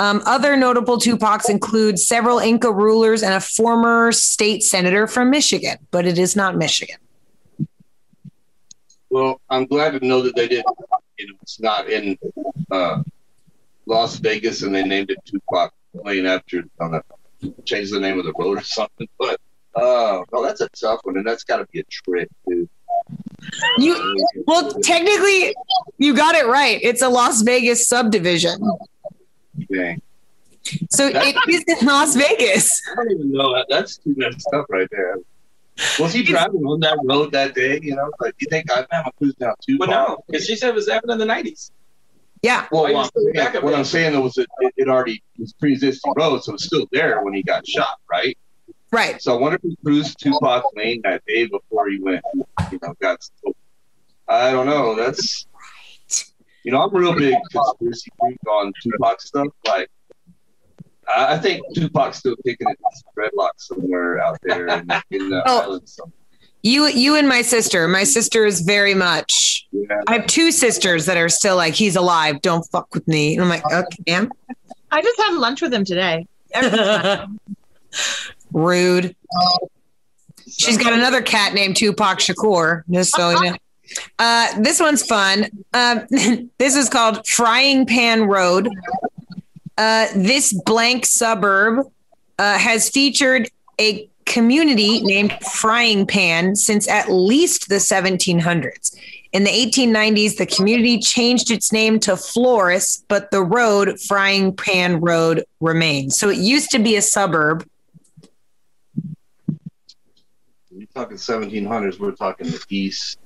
Um, 0.00 0.20
other 0.26 0.56
notable 0.56 0.96
Tupacs 0.96 1.48
include 1.48 2.00
several 2.00 2.38
Inca 2.38 2.72
rulers 2.72 3.22
and 3.22 3.34
a 3.34 3.40
former 3.40 4.10
state 4.10 4.64
senator 4.64 5.06
from 5.06 5.30
Michigan, 5.30 5.76
but 5.92 6.04
it 6.04 6.18
is 6.18 6.34
not 6.34 6.56
Michigan. 6.56 6.96
Well, 9.10 9.40
I'm 9.50 9.66
glad 9.66 9.98
to 9.98 10.06
know 10.06 10.22
that 10.22 10.36
they 10.36 10.48
did. 10.48 10.64
You 11.18 11.26
know, 11.26 11.34
it's 11.42 11.60
not 11.60 11.90
in 11.90 12.16
uh, 12.70 13.02
Las 13.86 14.16
Vegas, 14.16 14.62
and 14.62 14.74
they 14.74 14.84
named 14.84 15.10
it 15.10 15.18
Tupac 15.24 15.72
Lane 15.92 16.26
after 16.26 16.62
on 16.80 16.94
a 16.94 17.02
changed 17.64 17.92
the 17.92 18.00
name 18.00 18.18
of 18.18 18.24
the 18.24 18.32
road 18.38 18.58
or 18.58 18.62
something. 18.62 19.08
But 19.18 19.40
uh, 19.74 20.22
no, 20.32 20.42
that's 20.44 20.60
a 20.60 20.68
tough 20.68 21.00
one, 21.02 21.16
and 21.16 21.26
that's 21.26 21.44
got 21.44 21.58
to 21.58 21.66
be 21.72 21.80
a 21.80 21.84
trick, 21.84 22.28
dude. 22.48 22.68
You 23.78 24.16
well, 24.46 24.72
technically, 24.80 25.54
you 25.98 26.14
got 26.14 26.34
it 26.34 26.46
right. 26.46 26.78
It's 26.82 27.02
a 27.02 27.08
Las 27.08 27.42
Vegas 27.42 27.88
subdivision, 27.88 28.60
Dang. 29.72 30.00
so 30.90 31.10
it 31.12 31.36
is 31.48 31.80
in 31.80 31.86
Las 31.86 32.14
Vegas. 32.14 32.80
I 32.92 32.94
don't 32.96 33.10
even 33.12 33.32
know. 33.32 33.64
That's 33.68 33.96
too 33.96 34.14
messed 34.16 34.46
up 34.54 34.66
right 34.68 34.88
there. 34.90 35.16
Was 35.98 36.12
he 36.12 36.22
driving 36.22 36.62
on 36.64 36.80
that 36.80 36.98
road 37.04 37.32
that 37.32 37.54
day? 37.54 37.78
You 37.82 37.96
know, 37.96 38.10
like 38.20 38.34
you 38.40 38.46
think 38.50 38.66
I'm 38.74 38.84
gonna 38.90 39.10
cruise 39.18 39.34
down 39.34 39.54
too 39.66 39.78
But 39.78 39.88
far? 39.88 40.08
no, 40.08 40.24
because 40.26 40.46
she 40.46 40.56
said 40.56 40.70
it 40.70 40.74
was 40.74 40.88
happening 40.88 41.14
in 41.14 41.18
the 41.18 41.24
nineties. 41.26 41.70
Yeah, 42.42 42.66
Well, 42.72 42.84
Why 42.84 42.92
what, 42.92 43.12
you 43.14 43.22
I'm 43.22 43.32
saying, 43.34 43.34
back 43.34 43.54
what 43.62 43.70
there? 43.70 43.78
I'm 43.78 43.84
saying 43.84 44.12
though 44.14 44.22
was 44.22 44.34
that 44.34 44.46
it, 44.60 44.72
it 44.78 44.88
already 44.88 45.22
was 45.38 45.52
pre-existing 45.52 46.14
road, 46.16 46.42
so 46.42 46.54
it's 46.54 46.64
still 46.64 46.86
there 46.90 47.22
when 47.22 47.34
he 47.34 47.42
got 47.42 47.66
shot, 47.66 47.98
right? 48.10 48.36
right. 48.90 49.20
So 49.20 49.36
I 49.36 49.40
wonder 49.40 49.56
if 49.56 49.62
he 49.62 49.76
cruised 49.84 50.18
Tupac 50.20 50.64
Lane 50.74 51.02
that 51.04 51.22
day 51.26 51.46
before 51.46 51.90
he 51.90 51.98
went, 52.00 52.22
you 52.72 52.78
know, 52.82 52.94
got. 53.00 53.22
Stolen. 53.22 53.54
I 54.26 54.52
don't 54.52 54.64
know. 54.66 54.94
That's, 54.94 55.46
you 56.64 56.72
know, 56.72 56.80
I'm 56.82 56.94
real 56.94 57.14
big 57.14 57.36
conspiracy 57.52 58.10
freak 58.18 58.38
on 58.48 58.72
Tupac 58.82 59.20
stuff. 59.20 59.48
Like, 59.66 59.90
I 61.16 61.34
I 61.34 61.38
think 61.38 61.62
Tupac's 61.74 62.18
still 62.18 62.36
kicking 62.44 62.68
it 62.68 62.78
in 62.78 63.22
dreadlocks 63.22 63.50
somewhere 63.58 64.20
out 64.20 64.38
there 64.42 64.66
in, 64.68 64.90
in 65.10 65.30
the 65.30 65.42
Oh. 65.46 65.60
islands. 65.60 65.94
somewhere. 65.94 66.12
You, 66.62 66.88
you, 66.88 67.16
and 67.16 67.26
my 67.26 67.40
sister. 67.40 67.88
My 67.88 68.04
sister 68.04 68.44
is 68.44 68.60
very 68.60 68.92
much. 68.92 69.66
Yeah. 69.72 70.02
I 70.06 70.12
have 70.12 70.26
two 70.26 70.52
sisters 70.52 71.06
that 71.06 71.16
are 71.16 71.30
still 71.30 71.56
like, 71.56 71.72
he's 71.72 71.96
alive. 71.96 72.42
Don't 72.42 72.62
fuck 72.70 72.92
with 72.94 73.08
me. 73.08 73.32
And 73.32 73.42
I'm 73.42 73.48
like, 73.48 73.64
okay, 73.72 74.02
ma'am. 74.06 74.30
I 74.90 75.00
just 75.00 75.18
had 75.18 75.32
lunch 75.38 75.62
with 75.62 75.72
him 75.72 75.86
today. 75.86 76.26
Rude. 78.52 79.16
She's 80.48 80.76
got 80.76 80.92
another 80.92 81.22
cat 81.22 81.54
named 81.54 81.76
Tupac 81.76 82.18
Shakur. 82.18 82.82
Just 82.90 83.14
so 83.14 83.30
you 83.30 83.52
know. 83.52 83.56
Uh, 84.18 84.60
this 84.60 84.80
one's 84.80 85.02
fun. 85.04 85.46
Um, 85.72 86.06
this 86.58 86.76
is 86.76 86.88
called 86.90 87.26
Frying 87.26 87.86
Pan 87.86 88.24
Road. 88.24 88.68
Uh, 89.80 90.08
this 90.14 90.52
blank 90.66 91.06
suburb 91.06 91.86
uh, 92.38 92.58
has 92.58 92.90
featured 92.90 93.48
a 93.80 94.06
community 94.26 95.00
named 95.00 95.32
Frying 95.42 96.06
Pan 96.06 96.54
since 96.54 96.86
at 96.86 97.10
least 97.10 97.70
the 97.70 97.76
1700s. 97.76 98.94
In 99.32 99.44
the 99.44 99.50
1890s, 99.50 100.36
the 100.36 100.44
community 100.44 100.98
changed 100.98 101.50
its 101.50 101.72
name 101.72 101.98
to 102.00 102.14
Floris, 102.14 103.02
but 103.08 103.30
the 103.30 103.42
road, 103.42 103.98
Frying 104.02 104.54
Pan 104.54 105.00
Road, 105.00 105.44
remains. 105.60 106.18
So 106.18 106.28
it 106.28 106.36
used 106.36 106.70
to 106.72 106.78
be 106.78 106.96
a 106.96 107.02
suburb. 107.02 107.66
You're 110.70 110.88
talking 110.94 111.16
1700s. 111.16 111.98
We're 111.98 112.10
talking 112.10 112.50
the 112.50 112.62
east. 112.68 113.18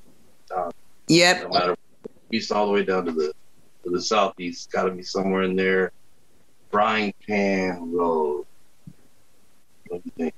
Yep. 1.08 1.42
No 1.42 1.48
matter 1.48 1.76
east 2.30 2.52
all 2.52 2.66
the 2.66 2.72
way 2.72 2.84
down 2.84 3.06
to 3.06 3.12
the 3.12 3.32
to 3.82 3.90
the 3.90 4.00
southeast. 4.00 4.70
Got 4.70 4.84
to 4.84 4.92
be 4.92 5.02
somewhere 5.02 5.42
in 5.42 5.56
there. 5.56 5.90
Frying 6.74 7.14
Pan 7.24 7.92
Road. 7.92 8.44
What 9.86 10.02
do 10.02 10.10
you 10.10 10.12
think? 10.16 10.34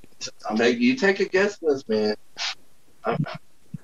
I'm 0.51 0.59
take, 0.59 0.79
you 0.79 0.95
take 0.95 1.19
a 1.21 1.25
guess, 1.25 1.55
at 1.55 1.61
this 1.69 1.89
man. 1.89 2.15
I'm, 3.07 3.25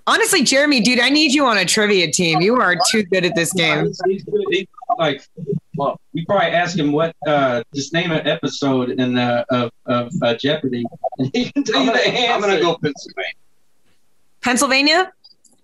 Honestly, 0.06 0.42
Jeremy, 0.42 0.80
dude, 0.80 0.98
I 1.00 1.08
need 1.08 1.32
you 1.32 1.46
on 1.46 1.56
a 1.56 1.64
trivia 1.64 2.10
team. 2.12 2.42
You 2.42 2.56
are 2.60 2.76
too 2.90 3.04
good 3.04 3.24
at 3.24 3.34
this 3.34 3.52
game. 3.54 3.84
He's- 3.86 3.98
he's 4.06 4.24
good. 4.24 4.42
He- 4.50 4.68
like, 4.98 5.22
well, 5.76 5.98
we 6.12 6.26
probably 6.26 6.48
ask 6.48 6.76
him 6.76 6.92
what 6.92 7.16
uh, 7.26 7.62
just 7.74 7.94
name 7.94 8.10
an 8.10 8.26
episode 8.26 8.90
in 8.90 9.16
uh, 9.16 9.42
of 9.48 9.70
of 9.86 10.12
uh, 10.20 10.34
Jeopardy, 10.34 10.84
and 11.18 11.30
he 11.34 11.50
can 11.50 11.64
tell 11.64 11.76
I'm 11.80 11.86
you 11.86 11.92
gonna, 11.92 12.02
the 12.04 12.10
answer. 12.10 12.32
I'm 12.34 12.40
gonna 12.42 12.60
go 12.60 12.76
Pennsylvania. 12.76 13.32
Pennsylvania? 14.42 15.12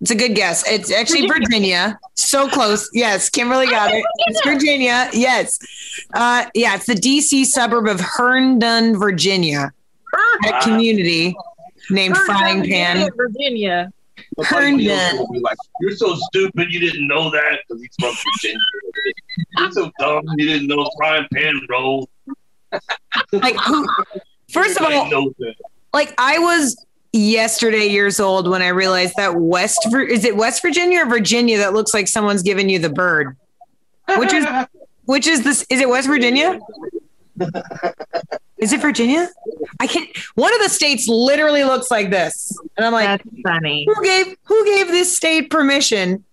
It's 0.01 0.11
a 0.11 0.15
good 0.15 0.33
guess. 0.33 0.65
It's 0.69 0.91
actually 0.91 1.27
Virginia. 1.27 1.99
So 2.13 2.47
close. 2.47 2.89
Yes, 2.93 3.29
Kimberly 3.29 3.67
got 3.67 3.91
it. 3.91 4.03
It's 4.27 4.41
Virginia. 4.45 5.09
Yes. 5.11 5.59
Uh, 6.13 6.45
yeah, 6.53 6.75
it's 6.75 6.85
the 6.85 6.95
DC 6.95 7.45
suburb 7.45 7.87
of 7.87 7.99
Herndon, 7.99 8.97
Virginia. 8.97 9.73
A 10.47 10.61
community 10.61 11.35
named 11.89 12.17
Frying 12.17 12.63
Pan. 12.63 13.09
Virginia. 13.15 13.91
Herndon. 14.43 15.17
like, 15.41 15.57
You're 15.81 15.95
so 15.95 16.15
stupid, 16.15 16.71
you 16.71 16.79
didn't 16.79 17.07
know 17.07 17.29
that 17.29 17.59
because 17.67 17.81
he's 17.81 17.95
from 17.99 18.15
Virginia. 18.35 18.59
You're 19.57 19.71
so 19.71 19.91
dumb, 19.99 20.23
you 20.37 20.47
didn't 20.47 20.67
know 20.67 20.89
Frying 20.97 21.27
Pan 21.33 21.59
Road. 21.69 22.05
Like, 23.31 23.55
who, 23.57 23.87
first 24.49 24.79
of 24.79 24.85
all, 24.85 25.33
like 25.93 26.13
I 26.17 26.37
was 26.39 26.85
yesterday 27.11 27.87
years 27.87 28.19
old 28.19 28.47
when 28.47 28.61
I 28.61 28.69
realized 28.69 29.15
that 29.17 29.35
West 29.35 29.87
is 29.93 30.25
it 30.25 30.35
West 30.35 30.61
Virginia 30.61 31.01
or 31.01 31.05
Virginia 31.05 31.57
that 31.57 31.73
looks 31.73 31.93
like 31.93 32.07
someone's 32.07 32.43
giving 32.43 32.69
you 32.69 32.79
the 32.79 32.89
bird. 32.89 33.35
Which 34.17 34.33
is 34.33 34.45
which 35.05 35.27
is 35.27 35.43
this 35.43 35.65
is 35.69 35.79
it 35.81 35.89
West 35.89 36.07
Virginia? 36.07 36.59
Is 38.57 38.73
it 38.73 38.81
Virginia? 38.81 39.29
I 39.79 39.87
can't 39.87 40.09
one 40.35 40.53
of 40.53 40.59
the 40.61 40.67
states 40.67 41.07
literally 41.07 41.63
looks 41.63 41.89
like 41.89 42.09
this. 42.09 42.51
And 42.75 42.85
I'm 42.85 42.91
like, 42.91 43.23
That's 43.23 43.41
funny. 43.41 43.87
who 43.87 44.03
gave 44.03 44.35
who 44.43 44.65
gave 44.65 44.87
this 44.87 45.15
state 45.15 45.49
permission? 45.49 46.25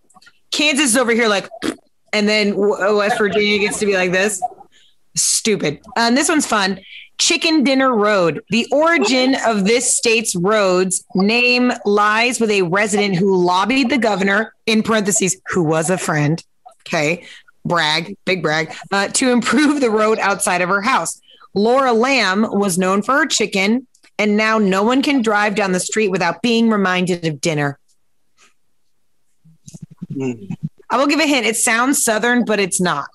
Kansas 0.50 0.86
is 0.86 0.96
over 0.96 1.12
here 1.12 1.28
like 1.28 1.48
and 2.12 2.28
then 2.28 2.56
West 2.56 3.18
Virginia 3.18 3.60
gets 3.60 3.78
to 3.78 3.86
be 3.86 3.94
like 3.94 4.10
this. 4.10 4.42
Stupid. 5.14 5.80
Um, 5.96 6.16
this 6.16 6.28
one's 6.28 6.46
fun. 6.46 6.80
Chicken 7.18 7.64
Dinner 7.64 7.94
Road. 7.94 8.42
The 8.50 8.66
origin 8.70 9.36
of 9.46 9.64
this 9.64 9.92
state's 9.92 10.36
roads 10.36 11.04
name 11.14 11.72
lies 11.84 12.40
with 12.40 12.50
a 12.50 12.62
resident 12.62 13.16
who 13.16 13.36
lobbied 13.36 13.90
the 13.90 13.98
governor, 13.98 14.52
in 14.66 14.82
parentheses, 14.82 15.40
who 15.48 15.62
was 15.62 15.90
a 15.90 15.98
friend. 15.98 16.42
Okay. 16.86 17.24
Brag, 17.64 18.16
big 18.24 18.42
brag, 18.42 18.72
uh, 18.92 19.08
to 19.08 19.30
improve 19.30 19.80
the 19.80 19.90
road 19.90 20.18
outside 20.20 20.60
of 20.60 20.68
her 20.68 20.82
house. 20.82 21.20
Laura 21.54 21.92
Lamb 21.92 22.46
was 22.48 22.78
known 22.78 23.02
for 23.02 23.16
her 23.16 23.26
chicken, 23.26 23.86
and 24.18 24.36
now 24.36 24.58
no 24.58 24.82
one 24.82 25.02
can 25.02 25.22
drive 25.22 25.54
down 25.54 25.72
the 25.72 25.80
street 25.80 26.08
without 26.08 26.42
being 26.42 26.70
reminded 26.70 27.26
of 27.26 27.40
dinner. 27.40 27.78
I 30.88 30.96
will 30.96 31.06
give 31.06 31.18
a 31.18 31.26
hint. 31.26 31.46
It 31.46 31.56
sounds 31.56 32.04
southern, 32.04 32.44
but 32.44 32.60
it's 32.60 32.80
not. 32.80 33.08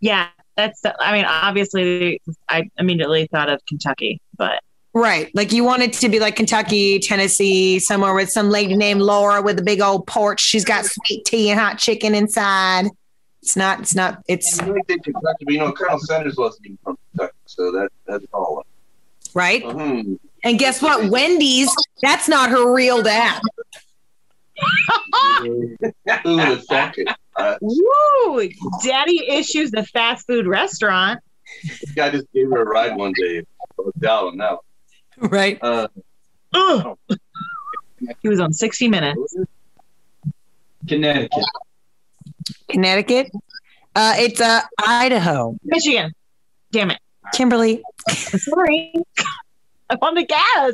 Yeah, 0.00 0.28
that's. 0.60 0.82
I 1.00 1.12
mean, 1.12 1.24
obviously, 1.24 2.20
I 2.48 2.68
immediately 2.78 3.26
thought 3.26 3.48
of 3.48 3.64
Kentucky, 3.66 4.20
but 4.36 4.60
Right. 4.92 5.30
Like 5.34 5.52
you 5.52 5.62
want 5.62 5.82
it 5.82 5.92
to 5.94 6.08
be 6.08 6.18
like 6.18 6.36
Kentucky, 6.36 6.98
Tennessee, 6.98 7.78
somewhere 7.78 8.12
with 8.12 8.30
some 8.30 8.50
lady 8.50 8.76
named 8.76 9.00
Laura 9.00 9.40
with 9.40 9.58
a 9.60 9.62
big 9.62 9.80
old 9.80 10.06
porch. 10.06 10.40
She's 10.40 10.64
got 10.64 10.84
sweet 10.84 11.24
tea 11.24 11.50
and 11.50 11.60
hot 11.60 11.78
chicken 11.78 12.14
inside. 12.14 12.86
It's 13.42 13.56
not, 13.56 13.80
it's 13.80 13.94
not, 13.94 14.22
it's 14.28 14.60
You 14.60 14.66
really 14.66 14.82
think 14.86 15.04
Kentucky, 15.04 15.44
but 15.44 15.52
you 15.54 15.60
know, 15.60 15.72
Colonel 15.72 15.98
Sanders 16.00 16.36
wasn't 16.36 16.66
even 16.66 16.78
from 16.82 16.98
Kentucky, 17.12 17.36
so 17.46 17.70
that 17.72 17.88
that's 18.06 18.26
all. 18.34 18.66
right. 19.32 19.62
Hmm. 19.62 20.14
And 20.42 20.58
guess 20.58 20.82
what? 20.82 21.10
Wendy's, 21.10 21.70
that's 22.02 22.28
not 22.28 22.50
her 22.50 22.74
real 22.74 23.02
dad. 23.02 23.40
Who 25.42 25.76
would 27.42 27.48
have 27.48 27.58
thought 27.60 28.42
it? 28.42 28.52
Uh, 28.52 28.66
woo, 28.66 28.80
Daddy 28.84 29.28
issues 29.28 29.70
the 29.70 29.84
fast 29.84 30.26
food 30.26 30.46
restaurant. 30.46 31.20
this 31.62 31.92
guy 31.92 32.10
just 32.10 32.30
gave 32.32 32.48
her 32.50 32.62
a 32.62 32.64
ride 32.64 32.96
one 32.96 33.12
day. 33.16 33.42
No 33.78 33.90
doubt 33.98 34.24
on 34.24 34.36
that. 34.38 34.58
Right. 35.18 35.58
Uh, 35.62 35.88
Ugh. 36.54 36.98
He 38.22 38.28
was 38.28 38.40
on 38.40 38.52
60 38.52 38.88
Minutes. 38.88 39.36
Connecticut. 40.88 41.44
Connecticut. 42.70 43.30
Uh, 43.94 44.14
it's 44.16 44.40
uh, 44.40 44.62
Idaho. 44.86 45.56
Michigan. 45.64 46.12
Damn 46.72 46.90
it. 46.92 46.98
Kimberly. 47.34 47.82
Sorry. 48.10 48.94
I 49.90 49.96
want 49.96 50.16
the 50.16 50.24
gas. 50.24 50.72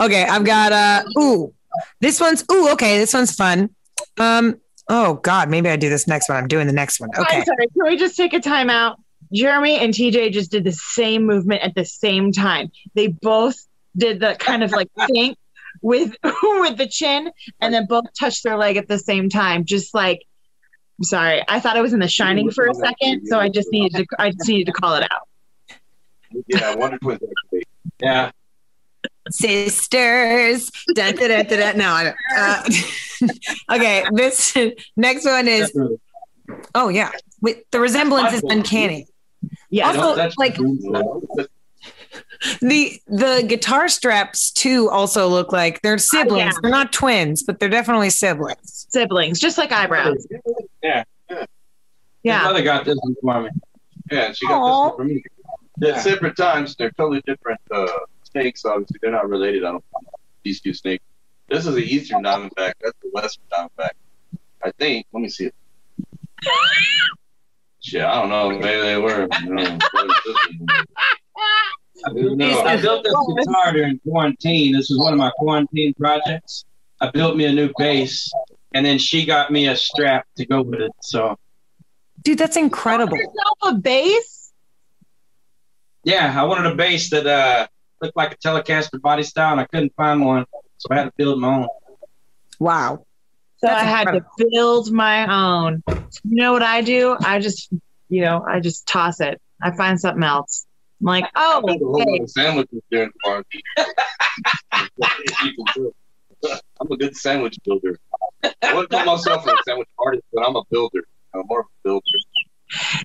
Okay, 0.00 0.24
I've 0.24 0.44
got 0.44 0.72
uh 0.72 1.02
ooh. 1.20 1.52
This 2.00 2.20
one's 2.20 2.44
ooh, 2.50 2.70
okay, 2.72 2.98
this 2.98 3.12
one's 3.12 3.34
fun. 3.34 3.70
Um, 4.16 4.60
oh 4.88 5.14
god, 5.14 5.50
maybe 5.50 5.68
I 5.68 5.76
do 5.76 5.88
this 5.88 6.06
next 6.06 6.28
one. 6.28 6.38
I'm 6.38 6.48
doing 6.48 6.66
the 6.66 6.72
next 6.72 7.00
one. 7.00 7.10
Okay. 7.16 7.38
I'm 7.38 7.44
sorry. 7.44 7.66
Can 7.68 7.84
we 7.84 7.96
just 7.96 8.16
take 8.16 8.32
a 8.32 8.40
time 8.40 8.70
out? 8.70 9.00
Jeremy 9.32 9.76
and 9.76 9.92
TJ 9.92 10.32
just 10.32 10.50
did 10.50 10.64
the 10.64 10.72
same 10.72 11.26
movement 11.26 11.62
at 11.62 11.74
the 11.74 11.84
same 11.84 12.32
time. 12.32 12.70
They 12.94 13.08
both 13.08 13.56
did 13.96 14.20
the 14.20 14.36
kind 14.38 14.62
of 14.62 14.70
like 14.70 14.88
think 15.08 15.38
with 15.82 16.14
with 16.22 16.76
the 16.76 16.86
chin 16.86 17.30
and 17.60 17.74
then 17.74 17.86
both 17.86 18.04
touched 18.18 18.44
their 18.44 18.56
leg 18.56 18.76
at 18.76 18.88
the 18.88 18.98
same 18.98 19.28
time. 19.28 19.64
Just 19.64 19.94
like 19.94 20.24
I'm 20.98 21.04
sorry. 21.04 21.42
I 21.48 21.58
thought 21.58 21.76
I 21.76 21.80
was 21.80 21.92
in 21.92 21.98
The 21.98 22.08
Shining 22.08 22.50
for 22.50 22.66
a 22.66 22.74
second, 22.74 23.26
so 23.26 23.40
I 23.40 23.48
just 23.48 23.68
needed 23.72 23.96
to. 23.96 24.06
I 24.18 24.30
just 24.30 24.48
needed 24.48 24.66
to 24.66 24.72
call 24.72 24.94
it 24.94 25.02
out. 25.10 25.28
Yeah, 26.46 26.74
Wonder 26.76 26.98
Twins 26.98 27.20
actually. 27.22 27.64
Yeah. 28.00 28.30
Sisters. 29.30 30.70
Dun, 30.94 31.14
dun, 31.16 31.28
dun, 31.30 31.46
dun, 31.46 31.58
dun. 31.58 31.78
No, 31.78 31.90
I 31.90 32.04
don't. 32.04 32.16
Uh, 32.36 33.28
okay, 33.76 34.04
this 34.12 34.56
next 34.96 35.24
one 35.24 35.48
is. 35.48 35.72
Oh 36.74 36.88
yeah, 36.88 37.10
Wait, 37.40 37.70
the 37.70 37.80
resemblance 37.80 38.34
is 38.34 38.42
uncanny. 38.44 39.06
Yeah. 39.70 39.88
Also, 39.88 40.00
No, 40.00 40.14
that's 40.16 40.36
like 40.36 40.56
the 42.60 42.98
the 43.06 43.44
guitar 43.46 43.88
straps 43.88 44.50
too 44.50 44.88
also 44.90 45.28
look 45.28 45.52
like 45.52 45.80
they're 45.82 45.98
siblings. 45.98 46.38
yeah. 46.38 46.50
They're 46.62 46.70
not 46.70 46.92
twins, 46.92 47.42
but 47.42 47.58
they're 47.58 47.68
definitely 47.68 48.10
siblings. 48.10 48.86
siblings, 48.90 49.40
just 49.40 49.58
like 49.58 49.72
eyebrows. 49.72 50.26
Yeah. 50.82 51.04
Yeah. 51.30 51.44
Yeah. 52.22 52.38
His 52.40 52.44
mother 52.46 52.62
got 52.62 52.84
this 52.84 52.98
one 53.00 53.14
for 53.20 53.42
me. 53.42 53.50
Yeah, 54.10 54.32
she 54.32 54.46
got 54.46 54.60
Aw. 54.60 54.84
this 54.90 54.90
one 54.90 54.96
for 54.98 55.04
me. 55.04 55.24
They're 55.76 56.00
separate 56.00 56.36
times. 56.36 56.76
They're 56.76 56.92
totally 56.92 57.22
different 57.26 57.60
uh, 57.70 57.86
snakes. 58.34 58.64
Obviously, 58.64 58.98
they're 59.00 59.12
not 59.12 59.28
related. 59.28 59.64
I 59.64 59.72
don't. 59.72 59.84
These 60.42 60.60
two 60.60 60.74
snakes. 60.74 61.04
This 61.48 61.66
is 61.66 61.74
the 61.74 61.82
eastern 61.82 62.22
diamondback. 62.22 62.74
That's 62.82 62.98
the 63.02 63.10
western 63.12 63.44
diamondback. 63.52 63.90
I 64.62 64.70
think. 64.78 65.06
Let 65.12 65.20
me 65.20 65.28
see 65.28 65.46
it. 65.46 65.54
Shit, 67.80 68.02
I 68.02 68.20
don't 68.20 68.30
know. 68.30 68.50
Maybe 68.50 68.80
they 68.80 68.96
were. 68.98 69.28
I 69.30 69.44
don't 69.44 69.54
know. 69.54 69.78
Who 72.12 72.36
knows? 72.36 72.56
I 72.66 72.80
built 72.80 73.04
this 73.04 73.14
guitar 73.44 73.72
during 73.72 73.98
quarantine. 74.00 74.72
This 74.72 74.90
was 74.90 74.98
one 74.98 75.12
of 75.12 75.18
my 75.18 75.30
quarantine 75.36 75.94
projects. 75.94 76.64
I 77.00 77.10
built 77.10 77.36
me 77.36 77.44
a 77.44 77.52
new 77.52 77.72
bass, 77.78 78.30
and 78.74 78.84
then 78.84 78.98
she 78.98 79.24
got 79.24 79.50
me 79.50 79.68
a 79.68 79.76
strap 79.76 80.26
to 80.36 80.46
go 80.46 80.62
with 80.62 80.80
it. 80.80 80.92
So 81.02 81.38
Dude, 82.22 82.38
that's 82.38 82.56
incredible. 82.56 83.16
Yourself 83.16 83.58
a 83.62 83.74
bass? 83.74 84.52
yeah, 86.04 86.34
I 86.38 86.44
wanted 86.44 86.72
a 86.72 86.74
bass 86.74 87.10
that 87.10 87.26
uh, 87.26 87.66
looked 88.04 88.16
like 88.16 88.32
a 88.32 88.36
Telecaster 88.36 89.00
body 89.00 89.22
style, 89.22 89.52
and 89.52 89.60
I 89.60 89.66
couldn't 89.66 89.94
find 89.96 90.24
one, 90.24 90.44
so 90.76 90.88
I 90.90 90.96
had 90.96 91.04
to 91.04 91.12
build 91.16 91.40
my 91.40 91.60
own. 91.60 91.68
Wow. 92.58 93.06
So 93.58 93.68
That's 93.68 93.82
I 93.82 93.84
had 93.84 94.04
to 94.12 94.24
build 94.36 94.92
my 94.92 95.26
own. 95.26 95.82
You 95.88 96.42
know 96.42 96.52
what 96.52 96.62
I 96.62 96.82
do? 96.82 97.16
I 97.20 97.38
just, 97.38 97.72
you 98.10 98.20
know, 98.20 98.44
I 98.46 98.60
just 98.60 98.86
toss 98.86 99.20
it. 99.20 99.40
I 99.62 99.74
find 99.74 99.98
something 99.98 100.22
else. 100.22 100.66
I'm 101.00 101.06
like, 101.06 101.24
oh, 101.34 101.62
built 101.64 101.80
a 101.80 101.84
whole 101.84 102.12
lot 102.12 102.20
of 102.20 102.30
sandwiches 102.30 102.82
during 102.90 103.10
quarantine. 103.22 103.62
I'm 106.46 106.90
a 106.90 106.96
good 106.96 107.16
sandwich 107.16 107.58
builder. 107.64 107.98
I 108.42 108.74
wouldn't 108.74 108.90
call 108.90 109.06
myself 109.06 109.46
a 109.46 109.56
sandwich 109.66 109.88
artist, 109.98 110.24
but 110.32 110.46
I'm 110.46 110.56
a 110.56 110.62
builder. 110.70 111.06
I'm 111.34 111.42
more 111.46 111.60
of 111.60 111.66
a 111.66 111.88
builder. 111.88 112.04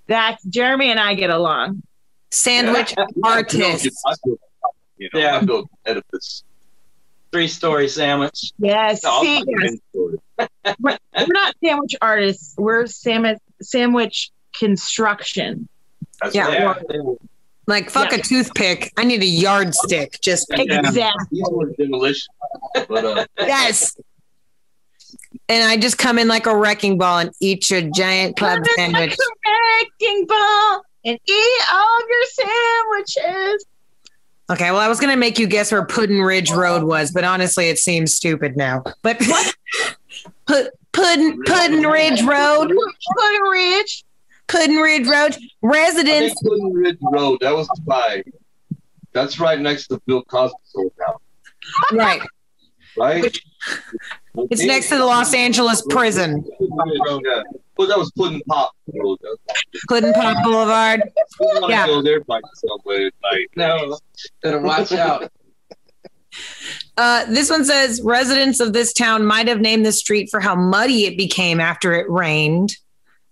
that's 0.07 0.43
Jeremy 0.43 0.91
and 0.91 0.99
I 0.99 1.13
get 1.13 1.29
along. 1.29 1.83
Sandwich 2.31 2.93
I 2.97 3.05
artist. 3.23 3.89
Build, 4.99 5.13
you 5.13 5.19
know, 5.21 5.25
Yeah. 5.27 5.37
I 5.37 5.45
build 5.45 5.69
edifice. 5.85 6.43
Three 7.31 7.47
story 7.47 7.87
sandwich. 7.87 8.51
Yes. 8.57 9.03
No, 9.03 9.21
See, 9.21 9.35
yes. 9.37 9.45
any 9.61 9.81
story. 9.91 10.17
we're 10.79 10.97
not 11.27 11.55
sandwich 11.63 11.95
artists. 12.01 12.55
We're 12.57 12.87
sandwich 12.87 13.37
sandwich 13.61 14.31
construction. 14.57 15.67
That's 16.21 16.33
Yeah. 16.35 16.63
right. 16.65 16.83
Yeah. 16.89 17.01
Like 17.67 17.89
fuck 17.91 18.11
Yeah. 18.11 18.17
a 18.17 18.21
toothpick. 18.21 18.91
I 18.97 19.03
need 19.03 19.21
a 19.21 19.25
yardstick. 19.27 20.19
Just 20.21 20.47
Yeah. 20.49 20.79
Exactly. 20.79 21.41
These. 21.77 22.27
But 22.87 23.05
uh, 23.05 23.25
yes. 23.37 23.95
And 25.47 25.63
I 25.63 25.77
just 25.77 25.97
come 25.99 26.17
in 26.17 26.27
like 26.27 26.47
a 26.47 26.55
wrecking 26.55 26.97
ball 26.97 27.19
and 27.19 27.31
eat 27.39 27.69
your 27.69 27.81
giant 27.81 28.37
club 28.37 28.63
sandwich. 28.75 29.15
Wrecking 29.45 30.25
ball 30.27 30.81
and 31.05 31.19
eat 31.27 31.61
all 31.71 31.99
your 32.09 32.25
sandwiches. 32.25 33.65
Okay, 34.49 34.71
well, 34.71 34.79
I 34.79 34.87
was 34.87 34.99
gonna 34.99 35.17
make 35.17 35.37
you 35.37 35.47
guess 35.47 35.71
where 35.71 35.85
Puddin 35.85 36.21
Ridge 36.21 36.51
Road 36.51 36.83
was, 36.83 37.11
but 37.11 37.23
honestly, 37.23 37.69
it 37.69 37.77
seems 37.77 38.13
stupid 38.15 38.57
now. 38.57 38.83
But 39.03 39.19
Pud 40.47 40.69
Puddin 40.91 41.43
Puddin 41.43 41.83
Ridge 41.83 42.21
Road, 42.23 42.67
Puddin 43.17 43.41
Ridge. 43.51 44.03
Puddin 44.47 44.77
Ridge 44.77 45.07
Road, 45.07 45.13
I 45.13 45.29
think 45.31 45.51
residents. 45.61 46.41
Puddin 46.41 46.73
Ridge 46.73 46.97
Road. 47.01 47.37
That 47.41 47.55
was 47.55 47.69
by. 47.85 48.23
That's 49.13 49.39
right 49.39 49.59
next 49.59 49.87
to 49.87 50.01
Bill 50.07 50.23
Cosby's 50.23 50.73
old 50.75 50.93
house, 51.05 51.21
Right, 51.91 52.21
right? 52.97 53.39
It's 54.49 54.63
next 54.63 54.89
to 54.89 54.97
the 54.97 55.05
Los 55.05 55.33
Angeles 55.33 55.81
prison. 55.89 56.45
Well, 56.59 57.87
that 57.87 57.97
was 57.97 58.11
Puddin 58.11 58.41
Pop 58.47 58.71
Road. 58.93 59.17
Puddin 59.87 60.13
Pop 60.13 60.43
Boulevard. 60.43 61.01
We 61.39 61.45
want 61.45 61.65
to 61.65 61.71
Yeah. 61.71 61.87
go 61.87 62.01
there 62.01 62.19
by 62.21 62.41
subway 62.55 63.05
at 63.05 63.13
night. 63.23 63.47
No, 63.55 63.97
better 64.43 64.59
watch 64.59 64.91
out. 64.91 65.31
Uh, 66.95 67.25
this 67.25 67.49
one 67.49 67.65
says 67.65 68.01
residents 68.03 68.59
of 68.59 68.71
this 68.71 68.93
town 68.93 69.25
might 69.25 69.47
have 69.47 69.59
named 69.61 69.85
the 69.85 69.91
street 69.91 70.29
for 70.29 70.39
how 70.39 70.53
muddy 70.53 71.05
it 71.05 71.17
became 71.17 71.59
after 71.59 71.93
it 71.93 72.09
rained. 72.09 72.75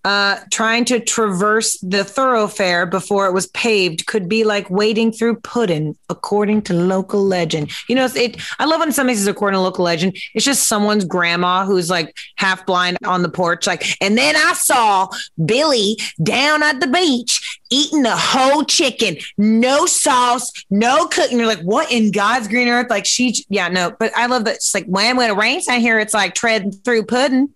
Uh, 0.07 0.39
trying 0.51 0.85
to 0.85 1.01
traverse 1.01 1.77
the 1.81 2.01
thoroughfare 2.01 2.85
before 2.85 3.27
it 3.27 3.33
was 3.33 3.47
paved 3.47 4.05
could 4.05 4.29
be 4.29 4.45
like 4.45 4.69
wading 4.69 5.11
through 5.11 5.35
pudding, 5.41 5.97
according 6.07 6.61
to 6.61 6.73
local 6.73 7.21
legend. 7.21 7.69
You 7.89 7.95
know, 7.95 8.07
it. 8.15 8.37
I 8.57 8.63
love 8.63 8.79
when 8.79 8.93
somebody 8.93 9.17
says 9.17 9.27
according 9.27 9.57
to 9.57 9.61
local 9.61 9.83
legend. 9.83 10.15
It's 10.33 10.45
just 10.45 10.69
someone's 10.69 11.03
grandma 11.03 11.65
who's 11.65 11.89
like 11.89 12.15
half 12.37 12.65
blind 12.65 12.97
on 13.03 13.21
the 13.21 13.27
porch, 13.27 13.67
like. 13.67 13.83
And 13.99 14.17
then 14.17 14.37
I 14.37 14.53
saw 14.53 15.09
Billy 15.43 15.97
down 16.23 16.63
at 16.63 16.79
the 16.79 16.87
beach 16.87 17.59
eating 17.69 18.05
a 18.05 18.15
whole 18.15 18.63
chicken, 18.63 19.17
no 19.37 19.85
sauce, 19.87 20.53
no 20.69 21.07
cooking. 21.07 21.37
You're 21.37 21.47
like, 21.47 21.63
what 21.63 21.91
in 21.91 22.13
God's 22.13 22.47
green 22.47 22.69
earth? 22.69 22.89
Like 22.89 23.05
she, 23.05 23.43
yeah, 23.49 23.67
no. 23.67 23.91
But 23.91 24.15
I 24.15 24.27
love 24.27 24.45
that. 24.45 24.55
It's 24.55 24.73
like 24.73 24.85
when 24.85 25.17
when 25.17 25.29
it 25.29 25.35
rains 25.35 25.67
out 25.67 25.81
here, 25.81 25.99
it's 25.99 26.13
like 26.13 26.33
treading 26.33 26.71
through 26.71 27.07
pudding. 27.07 27.53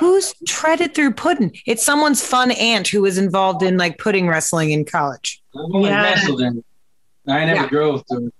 Who's 0.00 0.34
treaded 0.48 0.94
through 0.94 1.12
pudding? 1.12 1.54
It's 1.66 1.84
someone's 1.84 2.24
fun 2.26 2.52
aunt 2.52 2.88
who 2.88 3.02
was 3.02 3.18
involved 3.18 3.62
in 3.62 3.76
like 3.76 3.98
pudding 3.98 4.26
wrestling 4.28 4.70
in 4.70 4.86
college. 4.86 5.42
I've 5.54 5.74
only 5.74 5.90
Yeah. 5.90 6.02
wrestled 6.02 6.40
in. 6.40 6.64
I 7.28 7.44
never 7.44 7.60
Yeah. 7.64 7.66
drove 7.68 8.02
through 8.08 8.28
it. 8.28 8.34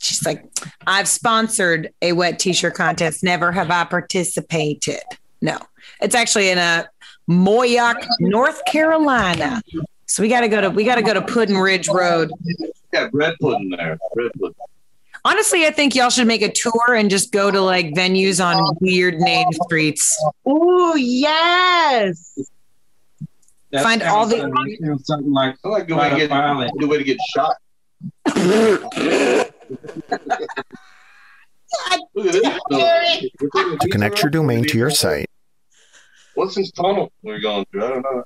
She's 0.00 0.26
like, 0.26 0.44
I've 0.84 1.06
sponsored 1.06 1.92
a 2.02 2.12
wet 2.14 2.40
t-shirt 2.40 2.74
contest. 2.74 3.22
Never 3.22 3.52
have 3.52 3.70
I 3.70 3.84
participated. 3.84 4.98
No, 5.40 5.56
it's 6.00 6.16
actually 6.16 6.48
in 6.50 6.58
a 6.58 6.88
Moyock, 7.30 8.04
North 8.18 8.60
Carolina. 8.66 9.62
So 10.06 10.20
we 10.20 10.28
got 10.28 10.40
to 10.40 10.48
go 10.48 10.60
to 10.60 10.70
we 10.70 10.82
got 10.82 10.96
to 10.96 11.02
go 11.02 11.14
to 11.14 11.22
Puddin 11.22 11.58
Ridge 11.58 11.88
Road. 11.88 12.30
Yeah, 12.92 13.06
bread 13.08 13.34
pudding 13.40 13.70
there. 13.70 13.98
Bread 14.14 14.32
pudding. 14.36 14.54
Honestly, 15.26 15.66
I 15.66 15.72
think 15.72 15.96
y'all 15.96 16.08
should 16.08 16.28
make 16.28 16.42
a 16.42 16.52
tour 16.52 16.94
and 16.94 17.10
just 17.10 17.32
go 17.32 17.50
to 17.50 17.60
like 17.60 17.86
venues 17.94 18.40
on 18.44 18.76
weird 18.80 19.16
name 19.16 19.48
streets. 19.64 20.16
Oh 20.46 20.94
yes. 20.94 22.38
That 23.72 23.82
Find 23.82 24.04
all 24.04 24.24
the- 24.26 24.46
like- 24.46 24.78
that 24.78 25.00
something 25.02 25.32
like 25.32 25.56
I 25.64 25.68
like 25.68 25.82
a 25.82 25.86
good 25.86 25.98
way 25.98 26.10
to 26.10 26.16
get 26.16 26.28
Violent. 26.28 26.78
good 26.78 26.88
way 26.88 26.98
to 26.98 27.02
get 27.04 27.18
shot. 27.34 27.56
Look 32.14 32.26
at 32.26 32.32
this. 32.32 32.60
though. 32.70 33.76
To 33.80 33.88
connect 33.90 34.22
your 34.22 34.30
domain 34.30 34.64
to 34.66 34.78
your 34.78 34.90
site, 34.90 35.26
What's 36.34 36.54
this 36.54 36.70
tunnel 36.70 37.10
we're 37.22 37.40
going 37.40 37.64
through? 37.72 37.84
I 37.84 37.88
don't 37.88 38.02
know. 38.02 38.22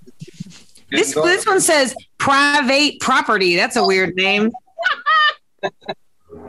This 0.90 1.14
this 1.14 1.46
one 1.46 1.62
says 1.62 1.94
private 2.18 3.00
property. 3.00 3.56
That's 3.56 3.76
a 3.76 3.86
weird 3.86 4.16
name. 4.16 4.50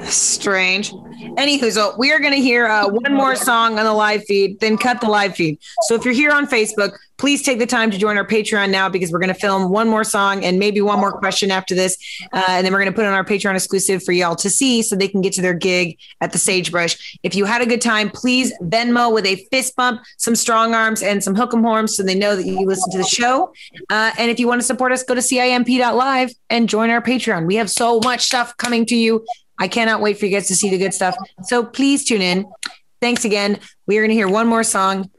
Strange. 0.05 0.91
Anywho, 0.91 1.71
so 1.71 1.95
we 1.97 2.11
are 2.11 2.19
going 2.19 2.33
to 2.33 2.41
hear 2.41 2.67
uh, 2.67 2.87
one 2.87 3.13
more 3.13 3.35
song 3.35 3.77
on 3.77 3.85
the 3.85 3.93
live 3.93 4.23
feed, 4.25 4.59
then 4.59 4.77
cut 4.77 4.99
the 4.99 5.07
live 5.07 5.35
feed. 5.35 5.59
So 5.83 5.95
if 5.95 6.03
you're 6.03 6.13
here 6.13 6.31
on 6.31 6.47
Facebook, 6.47 6.97
please 7.21 7.43
take 7.43 7.59
the 7.59 7.67
time 7.67 7.91
to 7.91 7.99
join 7.99 8.17
our 8.17 8.25
Patreon 8.25 8.71
now 8.71 8.89
because 8.89 9.11
we're 9.11 9.19
going 9.19 9.33
to 9.33 9.39
film 9.39 9.69
one 9.71 9.87
more 9.87 10.03
song 10.03 10.43
and 10.43 10.57
maybe 10.57 10.81
one 10.81 10.99
more 10.99 11.11
question 11.11 11.51
after 11.51 11.75
this. 11.75 11.95
Uh, 12.33 12.43
and 12.47 12.65
then 12.65 12.73
we're 12.73 12.79
going 12.79 12.91
to 12.91 12.95
put 12.95 13.05
on 13.05 13.13
our 13.13 13.23
Patreon 13.23 13.53
exclusive 13.53 14.03
for 14.03 14.11
y'all 14.11 14.35
to 14.35 14.49
see 14.49 14.81
so 14.81 14.95
they 14.95 15.07
can 15.07 15.21
get 15.21 15.31
to 15.33 15.41
their 15.41 15.53
gig 15.53 15.99
at 16.19 16.31
the 16.31 16.39
Sagebrush. 16.39 17.19
If 17.21 17.35
you 17.35 17.45
had 17.45 17.61
a 17.61 17.67
good 17.67 17.79
time, 17.79 18.09
please 18.09 18.51
Venmo 18.63 19.13
with 19.13 19.27
a 19.27 19.35
fist 19.51 19.75
bump, 19.75 20.01
some 20.17 20.35
strong 20.35 20.73
arms, 20.73 21.03
and 21.03 21.23
some 21.23 21.35
hook'em 21.35 21.61
horns 21.61 21.95
so 21.95 22.01
they 22.01 22.15
know 22.15 22.35
that 22.35 22.45
you 22.45 22.65
listen 22.65 22.91
to 22.91 22.97
the 22.97 23.03
show. 23.03 23.53
Uh, 23.91 24.11
and 24.17 24.31
if 24.31 24.39
you 24.39 24.47
want 24.47 24.59
to 24.59 24.65
support 24.65 24.91
us, 24.91 25.03
go 25.03 25.13
to 25.13 25.21
CIMP.live 25.21 26.31
and 26.49 26.67
join 26.67 26.89
our 26.89 27.03
Patreon. 27.03 27.45
We 27.45 27.55
have 27.57 27.69
so 27.69 27.99
much 27.99 28.21
stuff 28.21 28.57
coming 28.57 28.83
to 28.87 28.95
you. 28.95 29.23
I 29.61 29.67
cannot 29.67 30.01
wait 30.01 30.17
for 30.17 30.25
you 30.25 30.31
guys 30.31 30.47
to 30.47 30.55
see 30.55 30.71
the 30.71 30.77
good 30.79 30.91
stuff. 30.91 31.15
So 31.43 31.63
please 31.63 32.03
tune 32.03 32.23
in. 32.23 32.51
Thanks 32.99 33.25
again. 33.25 33.59
We're 33.85 34.01
going 34.01 34.09
to 34.09 34.15
hear 34.15 34.27
one 34.27 34.47
more 34.47 34.63
song 34.63 35.11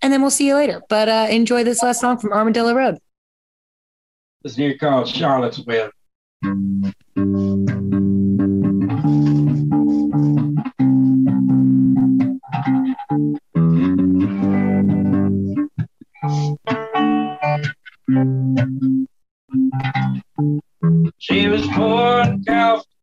and 0.00 0.10
then 0.10 0.22
we'll 0.22 0.30
see 0.30 0.46
you 0.46 0.54
later. 0.54 0.82
But 0.88 1.10
uh, 1.10 1.26
enjoy 1.30 1.64
this 1.64 1.82
last 1.82 2.00
song 2.00 2.18
from 2.18 2.32
Armadillo 2.32 2.74
Road. 2.74 2.96
This 4.42 4.56
new 4.56 4.78
called 4.78 5.06
Charlotte's 5.06 5.60
Web. 5.66 5.90
She 21.18 21.48
was 21.48 21.66
born 21.76 22.28
in 22.28 22.44
California. 22.44 22.87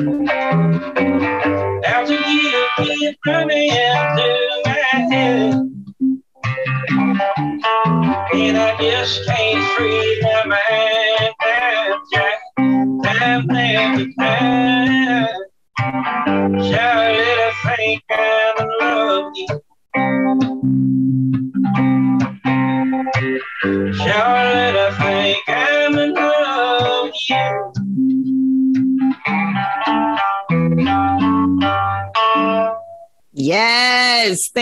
You 0.01 0.09
keep 2.79 3.19
running 3.27 3.71
my 4.65 4.73
head. 5.11 5.53
And 8.33 8.57
I 8.57 8.79
just 8.81 9.27
can't 9.27 9.65
free 9.77 10.21
my 10.23 10.47
mind. 10.47 11.35
After 13.05 14.07
time. 14.19 14.90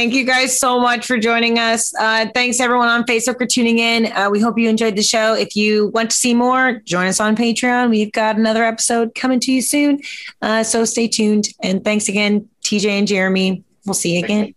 Thank 0.08 0.16
you 0.16 0.24
guys 0.24 0.58
so 0.58 0.80
much 0.80 1.06
for 1.06 1.18
joining 1.18 1.58
us. 1.58 1.94
Uh, 1.94 2.28
thanks 2.32 2.60
everyone 2.60 2.88
on 2.88 3.04
Facebook 3.04 3.36
for 3.36 3.44
tuning 3.44 3.78
in. 3.78 4.10
Uh, 4.10 4.30
we 4.30 4.40
hope 4.40 4.58
you 4.58 4.66
enjoyed 4.66 4.96
the 4.96 5.02
show. 5.02 5.34
If 5.34 5.54
you 5.54 5.88
want 5.88 6.08
to 6.12 6.16
see 6.16 6.32
more, 6.32 6.80
join 6.86 7.08
us 7.08 7.20
on 7.20 7.36
Patreon. 7.36 7.90
We've 7.90 8.10
got 8.10 8.38
another 8.38 8.64
episode 8.64 9.14
coming 9.14 9.38
to 9.40 9.52
you 9.52 9.60
soon. 9.60 10.00
Uh, 10.40 10.62
so 10.62 10.86
stay 10.86 11.08
tuned. 11.08 11.48
And 11.62 11.84
thanks 11.84 12.08
again, 12.08 12.48
TJ 12.64 12.86
and 12.88 13.06
Jeremy. 13.06 13.62
We'll 13.84 13.92
see 13.92 14.16
you 14.16 14.24
again. 14.24 14.54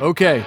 Okay, 0.00 0.46